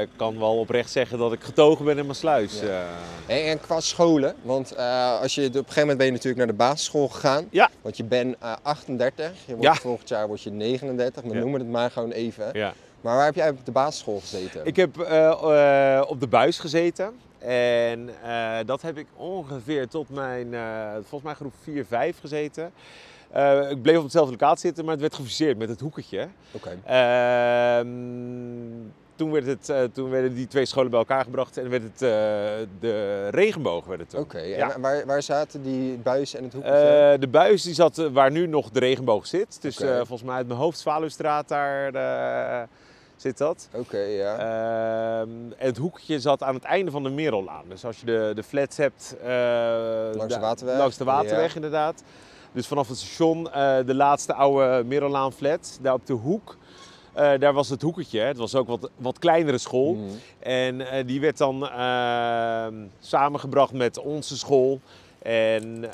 ik 0.03 0.09
kan 0.17 0.39
wel 0.39 0.59
oprecht 0.59 0.91
zeggen 0.91 1.19
dat 1.19 1.33
ik 1.33 1.43
getogen 1.43 1.85
ben 1.85 1.99
in 1.99 2.05
mijn 2.05 2.17
sluis. 2.17 2.61
Ja. 2.61 2.85
Hey, 3.27 3.51
en 3.51 3.61
qua 3.61 3.81
scholen, 3.81 4.35
want 4.43 4.77
als 5.23 5.35
je, 5.35 5.47
op 5.47 5.55
een 5.55 5.59
gegeven 5.61 5.81
moment 5.81 5.97
ben 5.99 6.07
je 6.07 6.13
natuurlijk 6.13 6.39
naar 6.39 6.47
de 6.47 6.53
basisschool 6.53 7.09
gegaan. 7.09 7.47
Ja. 7.51 7.71
Want 7.83 7.97
je 7.97 8.05
bent 8.05 8.37
eh, 8.41 8.53
38, 8.63 9.33
je 9.47 9.53
wordt, 9.57 9.63
Ja. 9.63 9.75
volgend 9.75 10.09
jaar 10.09 10.27
word 10.27 10.43
je 10.43 10.51
39, 10.51 11.23
we 11.23 11.29
Ja. 11.35 11.41
noemen 11.41 11.61
het 11.61 11.69
maar 11.69 11.91
gewoon 11.91 12.11
even. 12.11 12.49
ja. 12.53 12.73
Maar 13.03 13.17
waar 13.17 13.25
heb 13.25 13.35
jij 13.35 13.51
op 13.51 13.65
de 13.65 13.73
basisschool 13.73 14.21
gezeten? 14.21 14.67
Ik 14.67 14.77
heb 14.77 14.99
eh, 14.99 15.99
eh, 15.99 16.05
op 16.09 16.21
de 16.21 16.27
buis 16.27 16.59
gezeten. 16.59 17.13
En 17.39 18.11
eh, 18.23 18.57
dat 18.67 18.83
heb 18.83 18.99
ik 18.99 19.07
ongeveer 19.17 19.89
tot 19.89 20.09
mijn, 20.11 20.55
volgens 20.93 21.23
mij 21.23 21.35
groep 21.35 21.55
4, 21.63 21.85
5 21.85 22.21
gezeten. 22.21 22.73
Ik 23.71 23.83
bleef 23.83 23.97
op 23.97 24.03
dezelfde 24.03 24.31
locatie 24.31 24.67
zitten, 24.67 24.85
maar 24.85 24.93
het 24.93 25.03
werd 25.03 25.15
gefuseerd 25.15 25.59
met 25.59 25.69
het 25.69 25.81
hoeketje. 25.81 26.29
Oké. 26.53 26.79
Ehm, 26.85 27.87
toen, 29.15 29.33
werd 29.33 29.47
het, 29.47 29.95
toen 29.95 30.11
werden 30.11 30.35
die 30.35 30.47
twee 30.47 30.65
scholen 30.65 30.91
bij 30.91 30.99
elkaar 30.99 31.25
gebracht 31.25 31.57
en 31.57 31.71
werd 31.71 31.83
het, 31.83 31.99
de 32.81 33.29
regenboog 33.29 33.85
werd 33.85 34.01
het. 34.01 34.15
Oké, 34.15 34.39
Ja. 34.41 34.75
en 34.75 34.81
waar, 34.81 35.07
waar 35.07 35.23
zaten 35.23 35.63
die 35.63 35.97
buis 35.97 36.35
en 36.35 36.45
het 36.45 36.53
hoekje? 36.53 37.17
De 37.21 37.29
buis 37.29 37.63
die 37.63 37.75
zat 37.75 37.97
waar 37.97 38.31
nu 38.31 38.47
nog 38.47 38.71
de 38.71 38.79
regenboog 38.79 39.27
zit. 39.27 39.63
Dus 39.63 39.77
volgens 39.77 40.23
mij 40.23 40.37
uit 40.37 40.47
mijn 40.47 40.59
hoofd 40.59 40.79
Zwaluwstraat 40.79 41.49
daar 41.49 41.93
zit 43.23 43.39
dat. 43.39 43.69
Oké, 43.75 43.99
ja. 43.99 44.35
Ehm, 44.37 45.29
en 45.59 45.67
het 45.67 45.77
hoekje 45.77 46.21
zat 46.21 46.43
aan 46.43 46.55
het 46.55 46.65
einde 46.65 46.91
van 46.91 47.03
de 47.03 47.11
Merellaan. 47.11 47.65
Dus 47.69 47.85
als 47.85 48.01
je 48.01 48.07
de, 48.07 48.33
de 48.35 48.43
flats 48.43 48.77
hebt... 48.77 49.17
eh, 49.23 49.29
Langs 50.15 50.35
de 50.35 50.41
waterweg? 50.41 50.79
Langs 50.79 50.97
de 50.97 51.05
waterweg, 51.05 51.49
Ja. 51.49 51.55
inderdaad. 51.55 52.03
Dus 52.53 52.67
vanaf 52.67 52.89
het 52.89 52.99
station, 52.99 53.51
eh, 53.53 53.77
de 53.87 53.95
laatste 53.95 54.35
oude 54.35 54.85
Merellaan 54.85 55.33
flat, 55.33 55.79
daar 55.83 55.95
op 55.95 56.07
de 56.07 56.13
hoek. 56.13 56.57
eh, 57.13 57.39
daar 57.39 57.53
was 57.53 57.69
het 57.69 57.83
hoeketje. 57.83 58.21
hè. 58.21 58.27
Het 58.27 58.37
was 58.37 58.55
ook 58.55 58.67
wat, 58.67 58.91
wat 58.97 59.19
kleinere 59.19 59.59
school. 59.59 59.95
Mhm. 59.95 60.07
En 60.39 61.07
die 61.07 61.21
werd 61.21 61.39
dan 61.39 61.69
samengebracht 63.01 63.73
met 63.73 63.99
onze 63.99 64.37
school. 64.39 64.81
En 65.23 65.85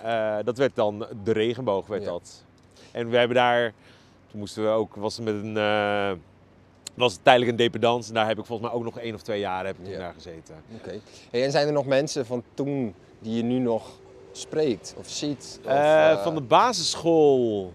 dat 0.45 0.59
werd 0.59 0.75
dan 0.75 1.07
de 1.25 1.33
regenboog, 1.33 1.87
werd 1.87 2.03
Ja. 2.03 2.09
dat. 2.11 2.45
En 2.93 3.11
we 3.11 3.17
hebben 3.17 3.37
daar, 3.37 3.73
toen 4.31 4.39
moesten 4.41 4.63
we 4.63 4.69
ook, 4.69 4.95
was 4.95 5.17
het 5.17 5.25
met 5.25 5.35
een, 5.35 5.57
was 6.99 7.13
het 7.13 7.25
tijdelijk 7.25 7.51
een 7.51 7.57
dependance. 7.57 8.09
En 8.09 8.15
daar 8.15 8.27
heb 8.27 8.39
ik 8.39 8.45
volgens 8.45 8.69
mij 8.69 8.79
ook 8.79 8.85
nog 8.85 8.99
één 8.99 9.15
of 9.15 9.23
twee 9.23 9.41
jaar 9.41 9.67
heb 9.67 9.77
ik 9.79 9.87
Ja. 9.89 9.99
daar 9.99 10.13
gezeten. 10.15 10.55
Oké. 10.79 11.01
Hey, 11.31 11.45
en 11.45 11.51
zijn 11.51 11.67
er 11.67 11.73
nog 11.73 11.87
mensen 11.87 12.27
van 12.27 12.43
toen 12.55 12.95
die 13.19 13.37
je 13.37 13.43
nu 13.43 13.59
nog 13.59 13.91
spreekt 14.33 14.95
of 14.99 15.09
ziet? 15.09 15.61
Of, 15.65 15.71
Eh, 15.71 16.11
eh, 16.11 16.23
van 16.23 16.35
de 16.35 16.41
basisschool 16.41 17.73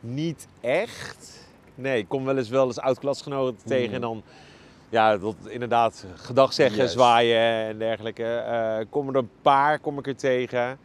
niet 0.00 0.46
echt. 0.60 1.48
Nee, 1.74 1.98
ik 1.98 2.08
kom 2.08 2.24
wel 2.24 2.36
eens 2.36 2.48
wel 2.48 2.66
eens 2.66 2.78
oud-klasgenoten 2.78 3.66
tegen 3.66 3.84
Mhm. 3.86 3.94
en 3.94 4.00
dan... 4.00 4.22
Ja, 4.88 5.16
dat 5.18 5.34
inderdaad 5.48 6.04
gedag 6.14 6.52
zeggen, 6.52 6.76
Juist. 6.76 6.92
zwaaien 6.92 7.66
en 7.68 7.78
dergelijke. 7.78 8.24
Eh 8.24 8.78
kom 8.90 9.08
er 9.08 9.16
een 9.16 9.30
paar 9.42 9.78
kom 9.78 9.98
ik 9.98 10.06
er 10.06 10.16
tegen. 10.16 10.78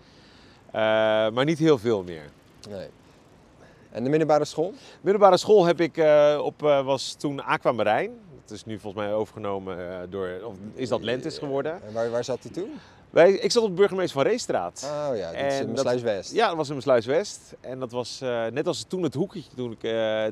Maar 1.34 1.46
niet 1.46 1.60
heel 1.60 1.78
veel 1.78 2.04
meer. 2.04 2.24
Nee. 2.70 2.88
En 3.96 4.04
de 4.04 4.10
middelbare 4.10 4.46
school? 4.46 4.74
Middelbare 5.02 5.38
school 5.38 5.66
heb 5.66 5.82
ik 5.82 5.98
eh, 5.98 6.40
op, 6.44 6.64
eh, 6.64 6.86
was 6.86 7.14
toen 7.14 7.44
Aquamarijn. 7.44 8.12
Dat 8.42 8.52
is 8.52 8.66
nu 8.66 8.80
volgens 8.80 9.04
mij 9.04 9.14
overgenomen 9.14 9.90
eh, 9.92 9.98
door, 10.10 10.30
of 10.44 10.56
is 10.74 10.90
dat 10.90 11.02
Lentis 11.04 11.38
geworden. 11.38 11.72
En 11.88 11.94
waar, 11.94 12.10
waar 12.12 12.24
zat 12.24 12.38
hij 12.42 12.52
toen? 12.52 12.70
Wij, 13.10 13.32
ik 13.32 13.52
zat 13.52 13.64
op 13.64 13.70
de 13.70 13.76
burgemeester 13.76 14.22
van 14.22 14.32
Reestraat. 14.32 14.92
Oh 15.10 15.18
ja, 15.18 15.32
dit 15.32 15.52
is 15.54 15.60
in 15.60 15.68
dat- 15.68 15.80
Sluis 15.80 16.02
West. 16.02 16.34
Ja, 16.34 16.48
dat 16.48 16.56
was 16.58 16.70
in 16.70 16.82
Sluis 16.82 17.06
West. 17.06 17.56
En 17.62 17.80
dat 17.80 17.92
was 17.92 18.20
net 18.52 18.68
als 18.68 18.84
toen 18.88 19.04
het 19.04 19.14
hoekje 19.14 19.42
toen 19.56 19.72
ik 19.72 19.82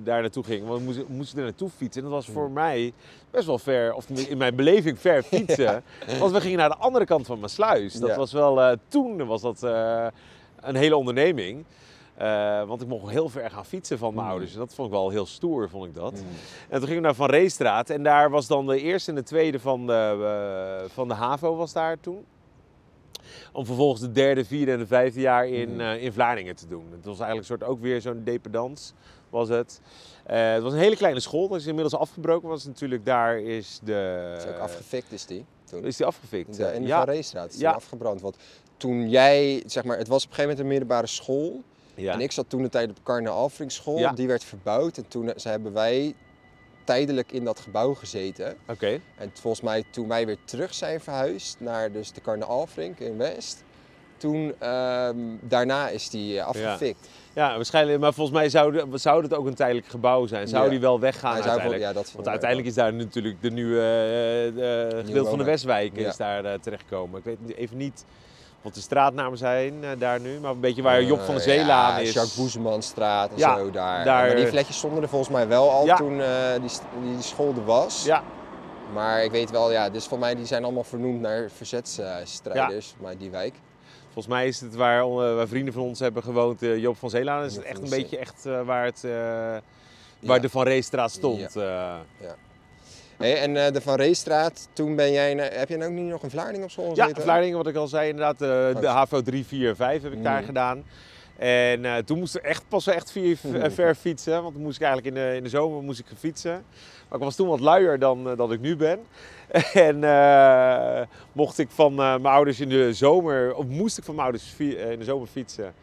daar 0.04 0.22
naartoe 0.22 0.44
ging. 0.44 0.68
Want 0.68 0.80
we 0.80 0.86
moesten, 0.86 1.06
we 1.08 1.14
moesten 1.14 1.38
er 1.38 1.44
naartoe 1.44 1.70
fietsen. 1.78 2.04
En 2.04 2.10
dat 2.10 2.18
was 2.26 2.34
voor 2.34 2.52
mij 2.52 2.94
best 3.32 3.46
wel 3.46 3.60
ver, 3.60 3.94
of 3.94 4.10
in 4.10 4.38
mijn 4.38 4.56
beleving 4.56 5.00
ver 5.00 5.24
fietsen. 5.34 5.84
want 6.20 6.32
we 6.32 6.42
gingen 6.42 6.58
naar 6.58 6.70
de 6.70 6.78
andere 6.78 7.06
kant 7.06 7.26
van 7.26 7.38
mijn 7.40 7.52
sluis. 7.52 7.94
Dat 7.94 8.10
Ja. 8.10 8.16
was 8.18 8.32
wel, 8.32 8.76
toen 8.88 9.26
was 9.26 9.42
dat 9.42 9.62
een 10.62 10.76
hele 10.76 10.98
onderneming. 10.98 11.66
Eh, 12.18 12.64
want 12.68 12.82
ik 12.82 12.88
mocht 12.88 13.10
heel 13.12 13.30
ver 13.30 13.50
gaan 13.52 13.66
fietsen 13.66 13.98
van 13.98 14.14
mijn 14.14 14.26
Mm. 14.26 14.32
ouders. 14.32 14.54
En 14.54 14.60
dat 14.60 14.74
vond 14.74 14.88
ik 14.88 14.94
wel 14.94 15.10
heel 15.10 15.26
stoer, 15.26 15.70
vond 15.70 15.86
ik 15.86 15.94
dat. 15.94 16.12
Mm. 16.14 16.20
En 16.70 16.78
toen 16.80 16.82
gingen 16.88 16.96
we 16.96 17.08
naar 17.08 17.16
Van 17.16 17.30
Reestraat. 17.30 17.90
En 17.90 18.04
daar 18.04 18.30
was 18.30 18.48
dan 18.48 18.68
de 18.68 18.80
eerste 18.82 19.10
en 19.10 19.16
de 19.16 19.24
tweede 19.24 19.60
van 19.60 19.88
de, 19.88 19.94
eh, 20.84 20.90
van 20.94 21.08
de 21.08 21.14
HAVO 21.14 21.56
was 21.56 21.74
daar 21.74 22.00
toen. 22.00 22.26
Om 23.54 23.66
vervolgens 23.66 24.02
de 24.02 24.12
derde, 24.12 24.46
vierde 24.46 24.72
en 24.72 24.78
de 24.80 24.88
vijfde 24.88 25.20
jaar 25.20 25.48
in, 25.48 25.70
Mhm. 25.72 25.80
eh, 25.80 26.04
in 26.04 26.14
Vlaardingen 26.14 26.56
te 26.56 26.68
doen. 26.68 26.86
Het 26.92 27.06
was 27.06 27.20
eigenlijk 27.20 27.40
een 27.50 27.58
soort 27.58 27.64
ook 27.64 27.82
weer 27.82 28.02
zo'n 28.02 28.22
dependance 28.24 28.94
was 29.30 29.50
het. 29.50 29.82
Het 30.24 30.64
was 30.64 30.74
een 30.74 30.80
hele 30.80 30.96
kleine 30.96 31.20
school. 31.20 31.48
Dat 31.48 31.60
is 31.60 31.66
inmiddels 31.66 31.96
afgebroken. 31.96 32.48
Want 32.50 32.66
natuurlijk 32.66 33.06
daar 33.06 33.40
is 33.40 33.80
de... 33.84 34.34
Is 34.38 34.46
ook 34.48 34.58
afgefikt 34.58 35.12
is 35.12 35.26
die 35.26 35.46
toen. 35.64 35.84
Is 35.86 35.98
die 35.98 36.06
afgefikt? 36.06 36.58
Ja, 36.58 36.68
in 36.70 36.82
de 36.82 36.88
ja. 36.88 37.04
Van 37.06 37.14
Reestraat 37.14 37.48
is 37.50 37.54
die 37.56 37.64
Ja. 37.64 37.72
afgebrand. 37.72 38.22
Want 38.22 38.38
toen 38.78 39.10
jij, 39.10 39.64
zeg 39.66 39.84
maar, 39.84 39.98
het 39.98 40.08
was 40.08 40.24
op 40.24 40.30
een 40.30 40.36
gegeven 40.36 40.42
moment 40.58 40.60
een 40.60 40.68
middelbare 40.80 41.08
school. 41.08 41.62
Ja. 41.96 42.14
En 42.14 42.20
ik 42.22 42.32
zat 42.32 42.50
toen 42.50 42.62
de 42.62 42.70
tijd 42.70 42.90
op 42.90 42.98
Karne 43.04 43.30
Alfringschool. 43.30 43.98
Ja. 43.98 44.12
Die 44.12 44.28
werd 44.28 44.44
verbouwd. 44.44 44.98
En 44.98 45.08
toen 45.08 45.30
eh, 45.30 45.38
ze 45.38 45.50
hebben 45.50 45.74
wij 45.74 46.14
tijdelijk 46.84 47.32
in 47.32 47.44
dat 47.44 47.60
gebouw 47.60 47.94
gezeten. 47.94 48.56
Oké. 48.68 49.00
En 49.18 49.32
volgens 49.34 49.64
mij 49.64 49.84
toen 49.90 50.08
wij 50.08 50.26
weer 50.26 50.38
terug 50.46 50.74
zijn 50.74 51.02
verhuisd 51.02 51.60
naar 51.60 51.92
dus 51.92 52.12
de 52.12 52.22
Karne 52.22 52.46
Alfrink 52.46 53.00
in 53.00 53.18
West. 53.18 53.64
Toen, 54.18 54.54
ehm, 54.60 55.18
daarna 55.42 55.90
is 55.90 56.10
die 56.10 56.40
eh, 56.40 56.46
afgefikt. 56.46 57.10
Ja, 57.34 57.56
waarschijnlijk. 57.56 58.00
Maar 58.00 58.14
volgens 58.14 58.38
mij 58.38 58.50
zou, 58.50 58.86
zou 58.94 59.24
het 59.24 59.34
ook 59.34 59.46
een 59.46 59.54
tijdelijk 59.54 59.88
gebouw 59.88 60.26
zijn. 60.28 60.48
Zou 60.48 60.64
Ja. 60.64 60.70
die 60.70 60.80
wel 60.80 61.00
weggaan 61.00 61.34
Hij 61.34 61.42
zou 61.42 61.54
wel- 61.56 61.62
uiteindelijk? 61.62 61.96
ja, 61.98 62.02
dat 62.04 62.12
Want 62.16 62.28
uiteindelijk 62.28 62.70
is 62.70 62.76
daar 62.76 62.94
natuurlijk 62.94 63.42
de 63.42 63.52
nieuwe 63.52 63.80
eh, 63.82 64.98
gedeelte 65.06 65.30
van 65.30 65.38
de. 65.38 65.44
Westwijk 65.44 65.96
is 65.98 66.18
daar 66.18 66.46
eh, 66.46 66.54
terechtgekomen. 66.60 67.20
Ik 67.20 67.26
weet 67.26 67.56
even 67.58 67.78
niet 67.78 68.06
wat 68.64 68.74
de 68.74 68.80
straatnamen 68.82 69.38
zijn 69.38 69.84
eh, 69.84 69.90
daar 69.98 70.20
nu, 70.20 70.40
maar 70.40 70.52
een 70.52 70.60
beetje 70.60 70.82
waar 70.82 71.04
Job 71.04 71.20
van 71.22 71.36
de 71.36 71.42
Eh, 71.42 71.48
Zeelaan 71.48 71.94
ja, 71.94 71.98
is. 72.00 72.14
Jacques 72.14 72.36
Boezemanstraat 72.36 73.30
en 73.32 73.38
Ja, 73.38 73.58
zo 73.58 73.72
daar. 73.72 74.06
daar- 74.06 74.28
Maar 74.28 74.36
die 74.36 74.48
vletjes 74.48 74.78
stonden 74.78 75.04
er 75.04 75.10
volgens 75.10 75.30
mij 75.32 75.48
wel 75.48 75.72
al 75.72 75.86
Ja. 75.86 75.96
toen 75.96 76.22
eh, 76.22 76.28
die, 76.62 76.70
die 77.14 77.22
school 77.22 77.54
er 77.56 77.66
was. 77.66 78.04
Ja, 78.06 78.24
Maar 78.94 79.24
ik 79.24 79.32
weet 79.32 79.52
wel, 79.52 79.72
ja, 79.72 79.90
dus 79.90 80.06
voor 80.08 80.20
mij 80.20 80.36
die 80.36 80.46
zijn 80.46 80.64
allemaal 80.64 80.84
vernoemd 80.84 81.22
naar 81.22 81.50
verzetsstrijders, 81.56 82.96
maar 83.02 83.18
die 83.18 83.30
wijk. 83.30 83.54
volgens 84.04 84.28
mij 84.34 84.48
is 84.48 84.62
het 84.62 84.76
waar, 84.76 85.02
eh, 85.02 85.16
waar 85.36 85.48
vrienden 85.48 85.74
van 85.74 85.84
ons 85.84 86.00
hebben 86.00 86.24
gewoond, 86.24 86.62
eh, 86.62 86.78
Job 86.78 86.98
van 86.98 87.10
Zeelaan. 87.10 87.44
Is 87.44 87.54
Job 87.54 87.64
het 87.64 87.72
echt 87.74 87.84
een 87.84 87.90
beetje 87.90 88.18
echt 88.18 88.46
eh, 88.46 88.62
waar, 88.62 88.86
het, 88.86 89.04
eh, 89.04 89.12
waar 90.20 90.36
Ja. 90.36 90.40
de 90.40 90.50
Van 90.50 90.64
Reestraat 90.64 91.12
stond. 91.12 91.56
eh. 91.56 91.94
Hey, 93.18 93.38
en 93.42 93.66
eh, 93.66 93.72
de 93.74 93.82
Van 93.82 93.96
Reestraat, 93.96 94.68
toen 94.74 94.96
ben 94.96 95.12
jij, 95.12 95.34
naar- 95.34 95.54
heb 95.54 95.70
nou 95.70 95.84
ook 95.92 95.98
niet 95.98 96.10
nog 96.10 96.24
een 96.24 96.30
Vlaarding 96.30 96.64
op 96.64 96.72
school 96.72 96.96
Ja, 96.96 97.02
gezeten? 97.04 97.24
Vlaardingen, 97.24 97.58
wat 97.58 97.68
ik 97.68 97.76
al 97.76 97.88
zei, 97.88 98.10
inderdaad. 98.10 98.42
eh, 98.42 98.48
de 98.82 98.88
Oh. 98.88 98.94
HAVO 98.94 99.22
3, 99.22 99.46
4, 99.46 99.76
5 99.76 100.02
heb 100.04 100.12
ik 100.14 100.24
daar 100.24 100.38
Mhm. 100.38 100.46
gedaan. 100.46 100.84
En 101.38 101.86
eh, 101.86 101.96
toen 101.98 102.20
moest 102.20 102.36
ik 102.36 102.42
echt 102.44 102.64
pas 102.68 102.88
echt 102.88 103.12
vier, 103.12 103.38
eh, 103.54 103.70
ver 103.72 103.96
fietsen. 103.96 104.42
Want 104.42 104.54
toen 104.54 104.64
moest 104.64 104.76
ik 104.82 104.88
eigenlijk 104.88 105.16
in 105.16 105.24
de, 105.24 105.36
in 105.36 105.44
de 105.44 105.50
zomer 105.50 105.84
moest 105.84 106.00
ik 106.00 106.06
gaan 106.08 106.18
fietsen. 106.18 106.64
Maar 107.10 107.18
ik 107.20 107.24
was 107.26 107.36
toen 107.36 107.48
wat 107.48 107.60
luier 107.60 108.00
dan 108.00 108.36
dat 108.36 108.52
ik 108.52 108.60
nu 108.60 108.76
ben. 108.76 109.00
En 109.74 110.00
mocht 111.32 111.58
ik 111.58 111.68
van 111.70 111.96
mijn 111.96 112.26
ouders 112.26 112.60
in 112.60 112.70
de 112.70 112.94
zomer, 112.94 113.56
of 113.56 113.66
moest 113.66 113.98
ik 113.98 114.04
van 114.04 114.16
mijn 114.16 114.28
ouders 114.28 114.54
in 114.58 115.00
de 115.00 115.04
zomer 115.04 115.28
fietsen. 115.28 115.74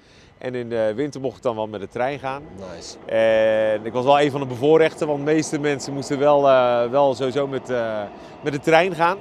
En 0.41 0.55
in 0.55 0.69
de 0.69 0.93
winter 0.95 1.21
mocht 1.21 1.37
ik 1.37 1.43
dan 1.43 1.55
wel 1.55 1.67
met 1.67 1.81
de 1.81 1.89
trein 1.89 2.19
gaan. 2.19 2.43
Nice. 2.75 2.97
En 3.07 3.87
ik 3.87 3.93
was 3.93 4.05
wel 4.05 4.21
een 4.21 4.31
van 4.31 4.41
de 4.41 4.47
bevoorrechten, 4.47 5.07
want 5.07 5.19
de 5.19 5.25
meeste 5.25 5.59
mensen 5.59 5.93
moesten 5.93 6.19
wel, 6.19 6.49
eh, 6.49 6.91
wel 6.91 7.15
sowieso 7.15 7.47
met, 7.47 7.71
eh, 7.71 8.03
met 8.41 8.53
de 8.53 8.61
trein 8.61 8.95
gaan. 8.95 9.19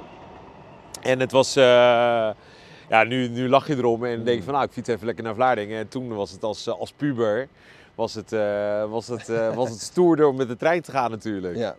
En 1.02 1.20
het 1.20 1.32
was, 1.32 1.56
eh, 1.56 1.64
ja, 2.88 3.04
nu, 3.06 3.28
nu 3.28 3.48
lach 3.48 3.66
je 3.66 3.76
erom 3.76 4.04
en 4.04 4.24
denk 4.24 4.38
je 4.38 4.44
van, 4.44 4.52
nou, 4.52 4.64
ik 4.66 4.72
fiets 4.72 4.88
even 4.88 5.06
lekker 5.06 5.24
naar 5.24 5.34
Vlaardingen. 5.34 5.78
En 5.78 5.88
toen 5.88 6.14
was 6.14 6.30
het 6.30 6.42
als, 6.42 6.68
als 6.68 6.92
puber, 6.92 7.48
was 7.94 8.14
het, 8.14 8.30
was, 8.88 9.08
het, 9.08 9.54
was 9.54 9.70
het 9.70 9.80
stoerder 9.80 10.26
om 10.26 10.36
met 10.36 10.48
de 10.48 10.56
trein 10.56 10.82
te 10.82 10.90
gaan 10.90 11.10
natuurlijk. 11.10 11.56
Ja. 11.56 11.76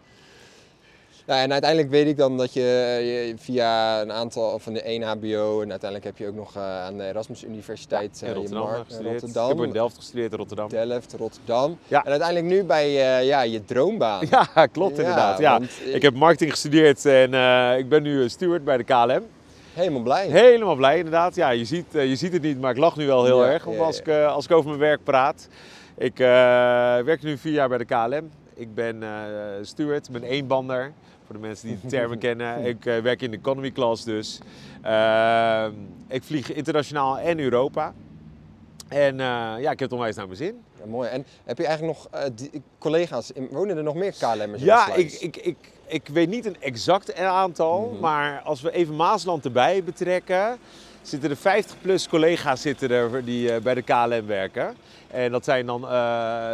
Ja, 1.28 1.42
en 1.42 1.52
uiteindelijk 1.52 1.92
weet 1.92 2.08
ik 2.08 2.18
dan 2.18 2.38
dat 2.38 2.54
je, 2.54 2.62
je 2.62 3.34
via 3.38 4.02
een 4.02 4.12
aantal 4.12 4.60
van 4.60 4.74
de 4.74 4.82
1 4.82 5.04
HBO 5.04 5.62
en 5.62 5.70
uiteindelijk 5.70 6.04
heb 6.04 6.18
je 6.18 6.28
ook 6.28 6.36
nog 6.36 6.56
eh, 6.56 6.84
aan 6.84 6.98
de 6.98 7.04
Erasmus 7.08 7.44
Universiteit 7.44 8.22
in 8.22 8.28
eh, 8.28 8.34
je 8.34 8.40
Rotterdam 8.40 8.84
gestudeerd. 8.86 9.12
Rotterdam, 9.22 9.50
Ik 9.52 9.58
heb 9.58 9.66
in 9.66 9.72
Delft 9.74 9.96
gestudeerd, 9.96 10.32
in 10.32 10.38
Rotterdam. 10.38 10.70
Delft, 10.70 11.14
Rotterdam. 11.18 11.78
Ja. 11.88 12.04
En 12.04 12.10
uiteindelijk 12.12 12.48
nu 12.54 12.64
bij 12.64 12.86
eh, 13.20 13.28
ja, 13.28 13.42
je 13.42 13.66
droombaan. 13.66 14.28
Ja, 14.30 14.66
klopt 14.72 14.98
inderdaad. 15.00 15.40
Ja. 15.40 15.52
want, 15.58 15.72
eh, 15.86 15.96
Ik 15.96 16.02
heb 16.02 16.14
marketing 16.14 16.52
gestudeerd 16.52 17.06
en 17.06 17.34
eh, 17.34 17.78
ik 17.78 17.90
ben 17.90 18.04
nu 18.04 18.30
steward 18.30 18.64
bij 18.64 18.78
de 18.78 18.84
KLM. 18.84 19.24
Helemaal 19.74 20.02
blij. 20.02 20.28
Helemaal 20.28 20.76
blij 20.76 20.98
inderdaad. 20.98 21.36
Ja, 21.36 21.50
je, 21.50 21.66
ziet, 21.66 21.96
eh, 21.96 22.06
je 22.10 22.16
ziet 22.16 22.34
het 22.34 22.42
niet, 22.42 22.60
maar 22.62 22.72
ik 22.72 22.78
lach 22.78 22.96
nu 22.96 23.06
wel 23.06 23.26
heel 23.26 23.44
Ja, 23.46 23.52
erg. 23.52 23.64
Want 23.64 23.78
ja, 23.78 23.84
als, 23.84 24.00
ik, 24.00 24.08
eh, 24.08 24.34
als 24.34 24.46
ik 24.46 24.52
over 24.52 24.68
mijn 24.68 24.80
werk 24.82 25.04
praat. 25.04 25.48
Ik 25.98 26.20
eh, 26.20 26.28
werk 27.06 27.22
nu 27.24 27.38
vier 27.38 27.52
jaar 27.54 27.70
bij 27.70 27.78
de 27.78 27.86
KLM. 27.86 28.32
Ik 28.62 28.74
ben 28.76 29.04
eh 29.04 29.96
ik 29.96 30.12
ben 30.12 30.24
eenbander. 30.24 30.92
Voor 31.26 31.36
de 31.36 31.42
mensen 31.48 31.68
die 31.68 31.78
de 31.82 31.88
termen 31.88 32.18
kennen. 32.18 32.64
Ik 32.72 32.86
eh, 32.86 32.98
werk 33.00 33.22
in 33.22 33.32
de 33.32 33.38
economy 33.38 33.72
class 33.72 34.04
dus. 34.04 34.40
Ehm, 34.82 35.72
ik 36.08 36.24
vlieg 36.24 36.52
internationaal 36.54 37.20
en 37.20 37.40
Europa. 37.40 37.94
En 38.88 39.20
eh, 39.20 39.26
ja, 39.60 39.72
ik 39.72 39.80
heb 39.80 39.80
het 39.80 39.92
onwijs 39.92 40.16
naar 40.16 40.26
mijn 40.26 40.38
zin. 40.38 40.62
Ja, 40.80 40.86
mooi. 40.86 41.10
En 41.10 41.26
heb 41.44 41.58
je 41.58 41.66
eigenlijk 41.66 41.98
nog 41.98 42.32
die- 42.36 42.62
collega's, 42.80 43.32
in, 43.32 43.48
wonen 43.52 43.78
er 43.78 43.84
nog 43.84 43.96
meer 43.96 44.14
KLM'ers 44.20 44.62
Ja, 44.64 44.94
ik, 44.96 45.12
ik, 45.12 45.38
ik, 45.38 45.58
ik 45.86 46.08
weet 46.08 46.30
niet 46.30 46.46
een 46.46 46.62
exact 46.62 47.16
aantal, 47.16 47.90
Mhm. 47.92 48.00
maar 48.02 48.42
als 48.42 48.62
we 48.62 48.72
even 48.72 48.96
Maasland 48.96 49.46
erbij 49.46 49.84
betrekken, 49.84 50.58
zitten 51.02 51.30
er 51.30 51.36
50 51.38 51.76
plus 51.82 52.08
collega's 52.08 52.62
zitten 52.62 52.90
er 52.92 53.26
die 53.26 53.52
eh, 53.52 53.62
bij 53.62 53.74
de 53.74 53.82
KLM 53.82 54.26
werken. 54.26 54.76
En 55.08 55.32
dat 55.32 55.44
zijn 55.44 55.66
dan 55.66 55.88
eh 55.88 56.50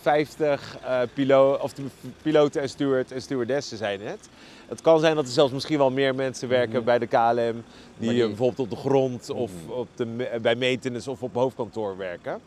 50 0.00 0.76
eh, 0.84 1.00
pilo 1.14 1.58
of 1.62 1.72
de 1.72 1.82
piloten 2.22 2.62
en 2.62 2.68
steward 2.68 3.12
en 3.12 3.22
stewardessen 3.22 3.76
zijn 3.76 4.00
het. 4.00 4.28
Het 4.68 4.80
kan 4.80 5.00
zijn 5.00 5.14
dat 5.14 5.24
er 5.24 5.30
zelfs 5.32 5.52
misschien 5.52 5.78
wel 5.78 5.90
meer 5.90 6.14
mensen 6.14 6.48
werken 6.48 6.74
Mhm. 6.76 6.84
bij 6.84 6.98
de 6.98 7.06
KLM 7.06 7.64
die, 7.98 8.26
bijvoorbeeld 8.26 8.58
op 8.58 8.70
de 8.70 8.76
grond 8.88 9.30
of 9.30 9.50
Mhm. 9.66 9.72
op 9.72 9.88
de, 9.94 10.28
bij 10.42 10.54
maintenance 10.56 11.10
of 11.10 11.22
op 11.22 11.34
hoofdkantoor 11.34 11.96
werken. 11.96 12.40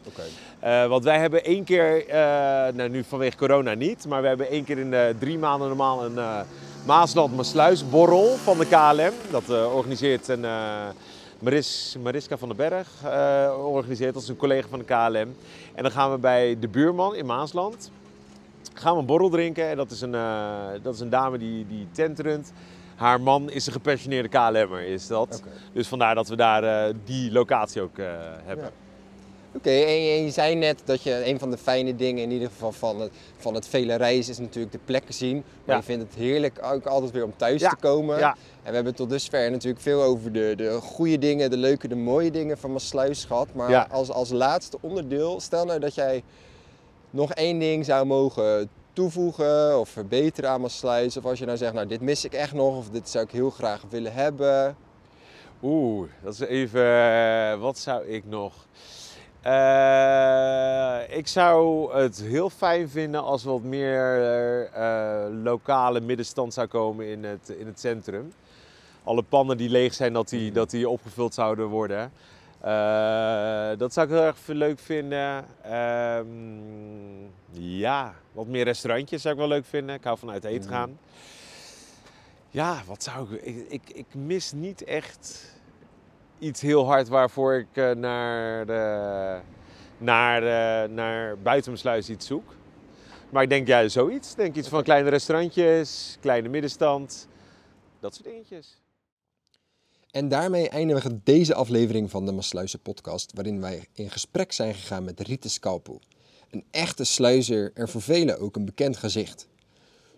Want 0.90 1.04
wij 1.04 1.20
hebben 1.20 1.44
één 1.44 1.64
keer, 1.64 2.04
nou 2.74 2.90
nu 2.90 3.04
vanwege 3.04 3.38
corona 3.38 3.74
niet, 3.74 4.06
maar 4.08 4.22
we 4.22 4.28
hebben 4.28 4.50
één 4.50 4.64
keer 4.64 4.78
in 4.78 4.92
de 4.92 5.16
drie 5.20 5.38
maanden 5.38 5.68
normaal 5.68 6.06
een 6.06 6.18
eh 6.18 6.40
Maasland 6.86 7.36
Maasluis 7.36 7.90
borrel 7.90 8.36
van 8.44 8.58
de 8.58 8.66
KLM. 8.66 9.14
Dat 9.32 9.50
organiseert 9.50 10.28
een 10.28 10.46
Maris, 11.42 11.96
Mariska 12.04 12.38
van 12.38 12.48
den 12.48 12.58
Berg, 12.58 12.88
eh, 13.04 13.66
organiseert 13.66 14.16
als 14.16 14.28
een 14.28 14.36
collega 14.36 14.68
van 14.68 14.80
de 14.80 14.86
KLM. 14.86 15.36
En 15.74 15.84
dan 15.84 15.92
gaan 15.92 16.12
we 16.12 16.18
bij 16.18 16.60
de 16.60 16.68
buurman 16.68 17.16
in 17.16 17.26
Maasland, 17.26 17.92
gaan 18.74 18.94
we 18.94 19.00
een 19.00 19.06
borrel 19.06 19.30
drinken. 19.30 19.70
En 19.70 19.78
dat 19.78 19.92
is 19.92 20.02
een, 20.02 20.16
eh, 20.16 20.68
dat 20.82 20.94
is 20.94 21.00
een 21.00 21.10
dame 21.10 21.38
die, 21.38 21.68
die 21.68 21.88
tent 21.92 22.20
runt. 22.20 22.54
Haar 22.96 23.22
man 23.22 23.50
is 23.50 23.68
een 23.68 23.74
gepassioneerde 23.74 24.30
KLM'er, 24.30 24.82
is 24.82 25.08
dat. 25.08 25.44
Dus 25.74 25.88
vandaar 25.88 26.16
dat 26.16 26.28
we 26.28 26.36
daar 26.36 26.64
eh, 26.64 26.94
die 27.04 27.32
locatie 27.32 27.82
ook 27.82 27.98
hebben. 28.46 28.66
Ja. 28.66 28.72
Oké, 29.56 29.70
en 29.70 30.02
je, 30.04 30.24
je 30.24 30.30
zei 30.32 30.56
net 30.56 30.82
dat 30.86 31.02
je 31.04 31.26
een 31.28 31.40
van 31.40 31.52
de 31.52 31.58
fijne 31.58 31.96
dingen 31.96 32.24
in 32.24 32.32
ieder 32.32 32.48
geval 32.48 32.72
van 32.72 33.00
het, 33.00 33.12
van 33.38 33.54
het 33.54 33.68
vele 33.68 33.96
reizen 33.96 34.32
is 34.32 34.40
natuurlijk 34.40 34.72
de 34.74 34.80
plekken 34.86 35.14
zien. 35.14 35.36
Maar 35.36 35.44
Ja. 35.66 35.76
je 35.76 35.84
vindt 35.84 36.04
het 36.04 36.16
heerlijk 36.16 36.60
ook 36.64 36.86
altijd 36.86 37.12
weer 37.12 37.24
om 37.24 37.34
thuis 37.36 37.62
Ja, 37.62 37.70
te 37.70 37.76
komen. 37.76 38.18
ja. 38.20 38.36
En 38.64 38.70
we 38.70 38.76
hebben 38.76 38.96
tot 38.96 39.10
dusver 39.10 39.52
natuurlijk 39.52 39.82
veel 39.82 40.02
over 40.04 40.32
de, 40.32 40.54
de 40.58 40.80
goede 40.82 41.18
dingen, 41.18 41.50
de 41.50 41.58
leuke, 41.58 41.88
de 41.88 41.96
mooie 41.96 42.32
dingen 42.32 42.58
van 42.58 42.72
Maasluis 42.72 43.26
gehad. 43.26 43.48
Maar 43.54 43.88
als, 43.88 44.10
als 44.10 44.30
laatste 44.30 44.78
onderdeel, 44.82 45.40
stel 45.40 45.66
nou 45.66 45.80
dat 45.80 45.96
jij 45.96 46.24
nog 47.10 47.32
één 47.34 47.60
ding 47.60 47.86
zou 47.86 48.06
mogen 48.06 48.70
toevoegen 48.94 49.80
of 49.80 49.90
verbeteren 49.90 50.50
aan 50.50 50.62
Maasluis. 50.62 51.18
Of 51.18 51.26
als 51.26 51.40
je 51.40 51.46
nou 51.46 51.58
zegt, 51.58 51.74
nou 51.74 51.88
dit 51.88 52.02
mis 52.02 52.26
ik 52.26 52.34
echt 52.34 52.54
nog 52.54 52.78
of 52.78 52.90
dit 52.90 53.10
zou 53.10 53.26
ik 53.26 53.32
heel 53.32 53.50
graag 53.50 53.84
willen 53.90 54.14
hebben. 54.14 54.76
Oeh, 55.64 56.08
dat 56.24 56.34
is 56.34 56.40
even. 56.40 56.86
eh, 56.86 57.60
wat 57.60 57.78
zou 57.78 58.06
ik 58.06 58.24
nog? 58.26 58.54
Eh, 59.42 61.18
ik 61.18 61.28
zou 61.28 61.94
het 61.96 62.22
heel 62.22 62.50
fijn 62.50 62.90
vinden 62.90 63.24
als 63.24 63.44
wat 63.44 63.62
meer 63.62 64.16
eh, 64.74 65.26
lokale 65.44 66.00
middenstand 66.00 66.54
zou 66.54 66.68
komen 66.68 67.06
in 67.08 67.24
het, 67.24 67.50
in 67.50 67.66
het 67.66 67.80
centrum. 67.80 68.34
Alle 69.04 69.22
pannen 69.24 69.58
die 69.58 69.70
leeg 69.70 69.94
zijn, 69.94 70.14
dat 70.14 70.30
die, 70.30 70.52
dat 70.52 70.70
die 70.70 70.90
opgevuld 70.90 71.34
zouden 71.34 71.68
worden. 71.68 72.12
Eh, 72.60 73.70
dat 73.78 73.94
zou 73.94 74.08
ik 74.08 74.14
heel 74.14 74.24
erg 74.24 74.38
leuk 74.48 74.80
vinden. 74.80 75.46
Ehm, 75.62 76.26
ja, 77.52 78.14
wat 78.32 78.48
meer 78.48 78.64
restaurantjes 78.64 79.22
zou 79.22 79.34
ik 79.34 79.40
wel 79.40 79.50
leuk 79.50 79.66
vinden. 79.66 79.96
Ik 79.96 80.04
hou 80.04 80.18
van 80.18 80.32
uit 80.32 80.44
eten 80.44 80.70
Mhm. 80.70 80.74
gaan. 80.74 81.00
Ja, 82.50 82.82
wat 82.88 83.04
zou 83.04 83.34
ik, 83.36 83.42
ik... 83.44 83.66
Ik, 83.70 83.90
ik 83.90 84.06
mis 84.12 84.52
niet 84.52 84.84
echt 84.84 85.52
iets 86.42 86.62
heel 86.62 86.86
hard 86.86 87.08
waarvoor 87.08 87.54
ik 87.54 87.68
eh, 87.74 87.92
naar, 87.92 88.66
de, 88.66 89.40
naar, 89.98 90.42
de, 90.42 90.94
naar 90.94 91.38
buiten 91.38 91.72
mijn 91.72 91.84
sluis 91.84 92.10
iets 92.10 92.26
zoek. 92.26 92.56
Maar 93.30 93.44
ik 93.44 93.50
denk 93.50 93.68
ja, 93.68 93.88
zoiets. 93.88 94.36
Denk 94.36 94.56
iets 94.56 94.68
van 94.68 94.84
kleine 94.84 95.10
restaurantjes, 95.10 96.18
kleine 96.20 96.50
middenstand. 96.50 97.28
Dat 98.00 98.16
soort 98.16 98.28
dingetjes. 98.28 98.80
En 100.12 100.30
daarmee 100.30 100.70
eindigen 100.70 101.12
we 101.12 101.20
deze 101.24 101.54
aflevering 101.54 102.10
van 102.10 102.26
de 102.26 102.32
Maasluizen 102.32 102.82
podcast, 102.82 103.32
waarin 103.34 103.62
wij 103.62 103.88
in 103.94 104.10
gesprek 104.10 104.52
zijn 104.52 104.74
gegaan 104.74 105.04
met 105.04 105.20
Riete 105.20 105.50
Scalpoel. 105.50 106.02
Een 106.50 106.64
echte 106.72 107.04
sluizer 107.04 107.72
en 107.74 107.90
voor 107.90 108.02
velen 108.02 108.40
ook 108.40 108.56
een 108.56 108.66
bekend 108.66 108.98
gezicht. 108.98 109.48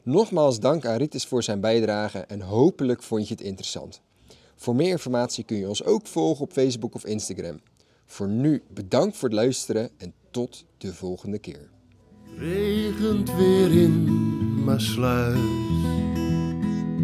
Nogmaals 0.04 0.60
dank 0.60 0.86
aan 0.86 0.98
Ritis 0.98 1.26
voor 1.26 1.44
zijn 1.44 1.60
bijdrage 1.60 2.20
en 2.20 2.42
hopelijk 2.42 3.04
vond 3.04 3.28
je 3.28 3.34
het 3.34 3.44
interessant. 3.44 4.02
Voor 4.56 4.76
meer 4.76 4.90
informatie 4.90 5.44
kun 5.44 5.58
je 5.58 5.68
ons 5.68 5.84
ook 5.84 6.08
volgen 6.08 6.44
op 6.44 6.52
Facebook 6.52 6.96
of 6.96 7.06
Instagram. 7.06 7.62
Voor 8.06 8.28
nu 8.28 8.64
bedankt 8.70 9.18
voor 9.18 9.30
het 9.30 9.38
luisteren 9.38 9.90
en 9.98 10.14
tot 10.32 10.66
de 10.78 10.94
volgende 10.94 11.40
keer. 11.40 11.70
regent 12.38 13.36
weer 13.36 13.72
in 13.72 14.64
Maasluis. 14.64 15.38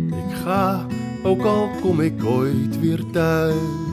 Ik 0.08 0.36
ga, 0.36 0.88
ook 1.24 1.42
al 1.42 1.70
kom 1.82 2.02
ik 2.02 2.24
ooit 2.24 2.80
weer 2.80 3.06
thuis. 3.12 3.89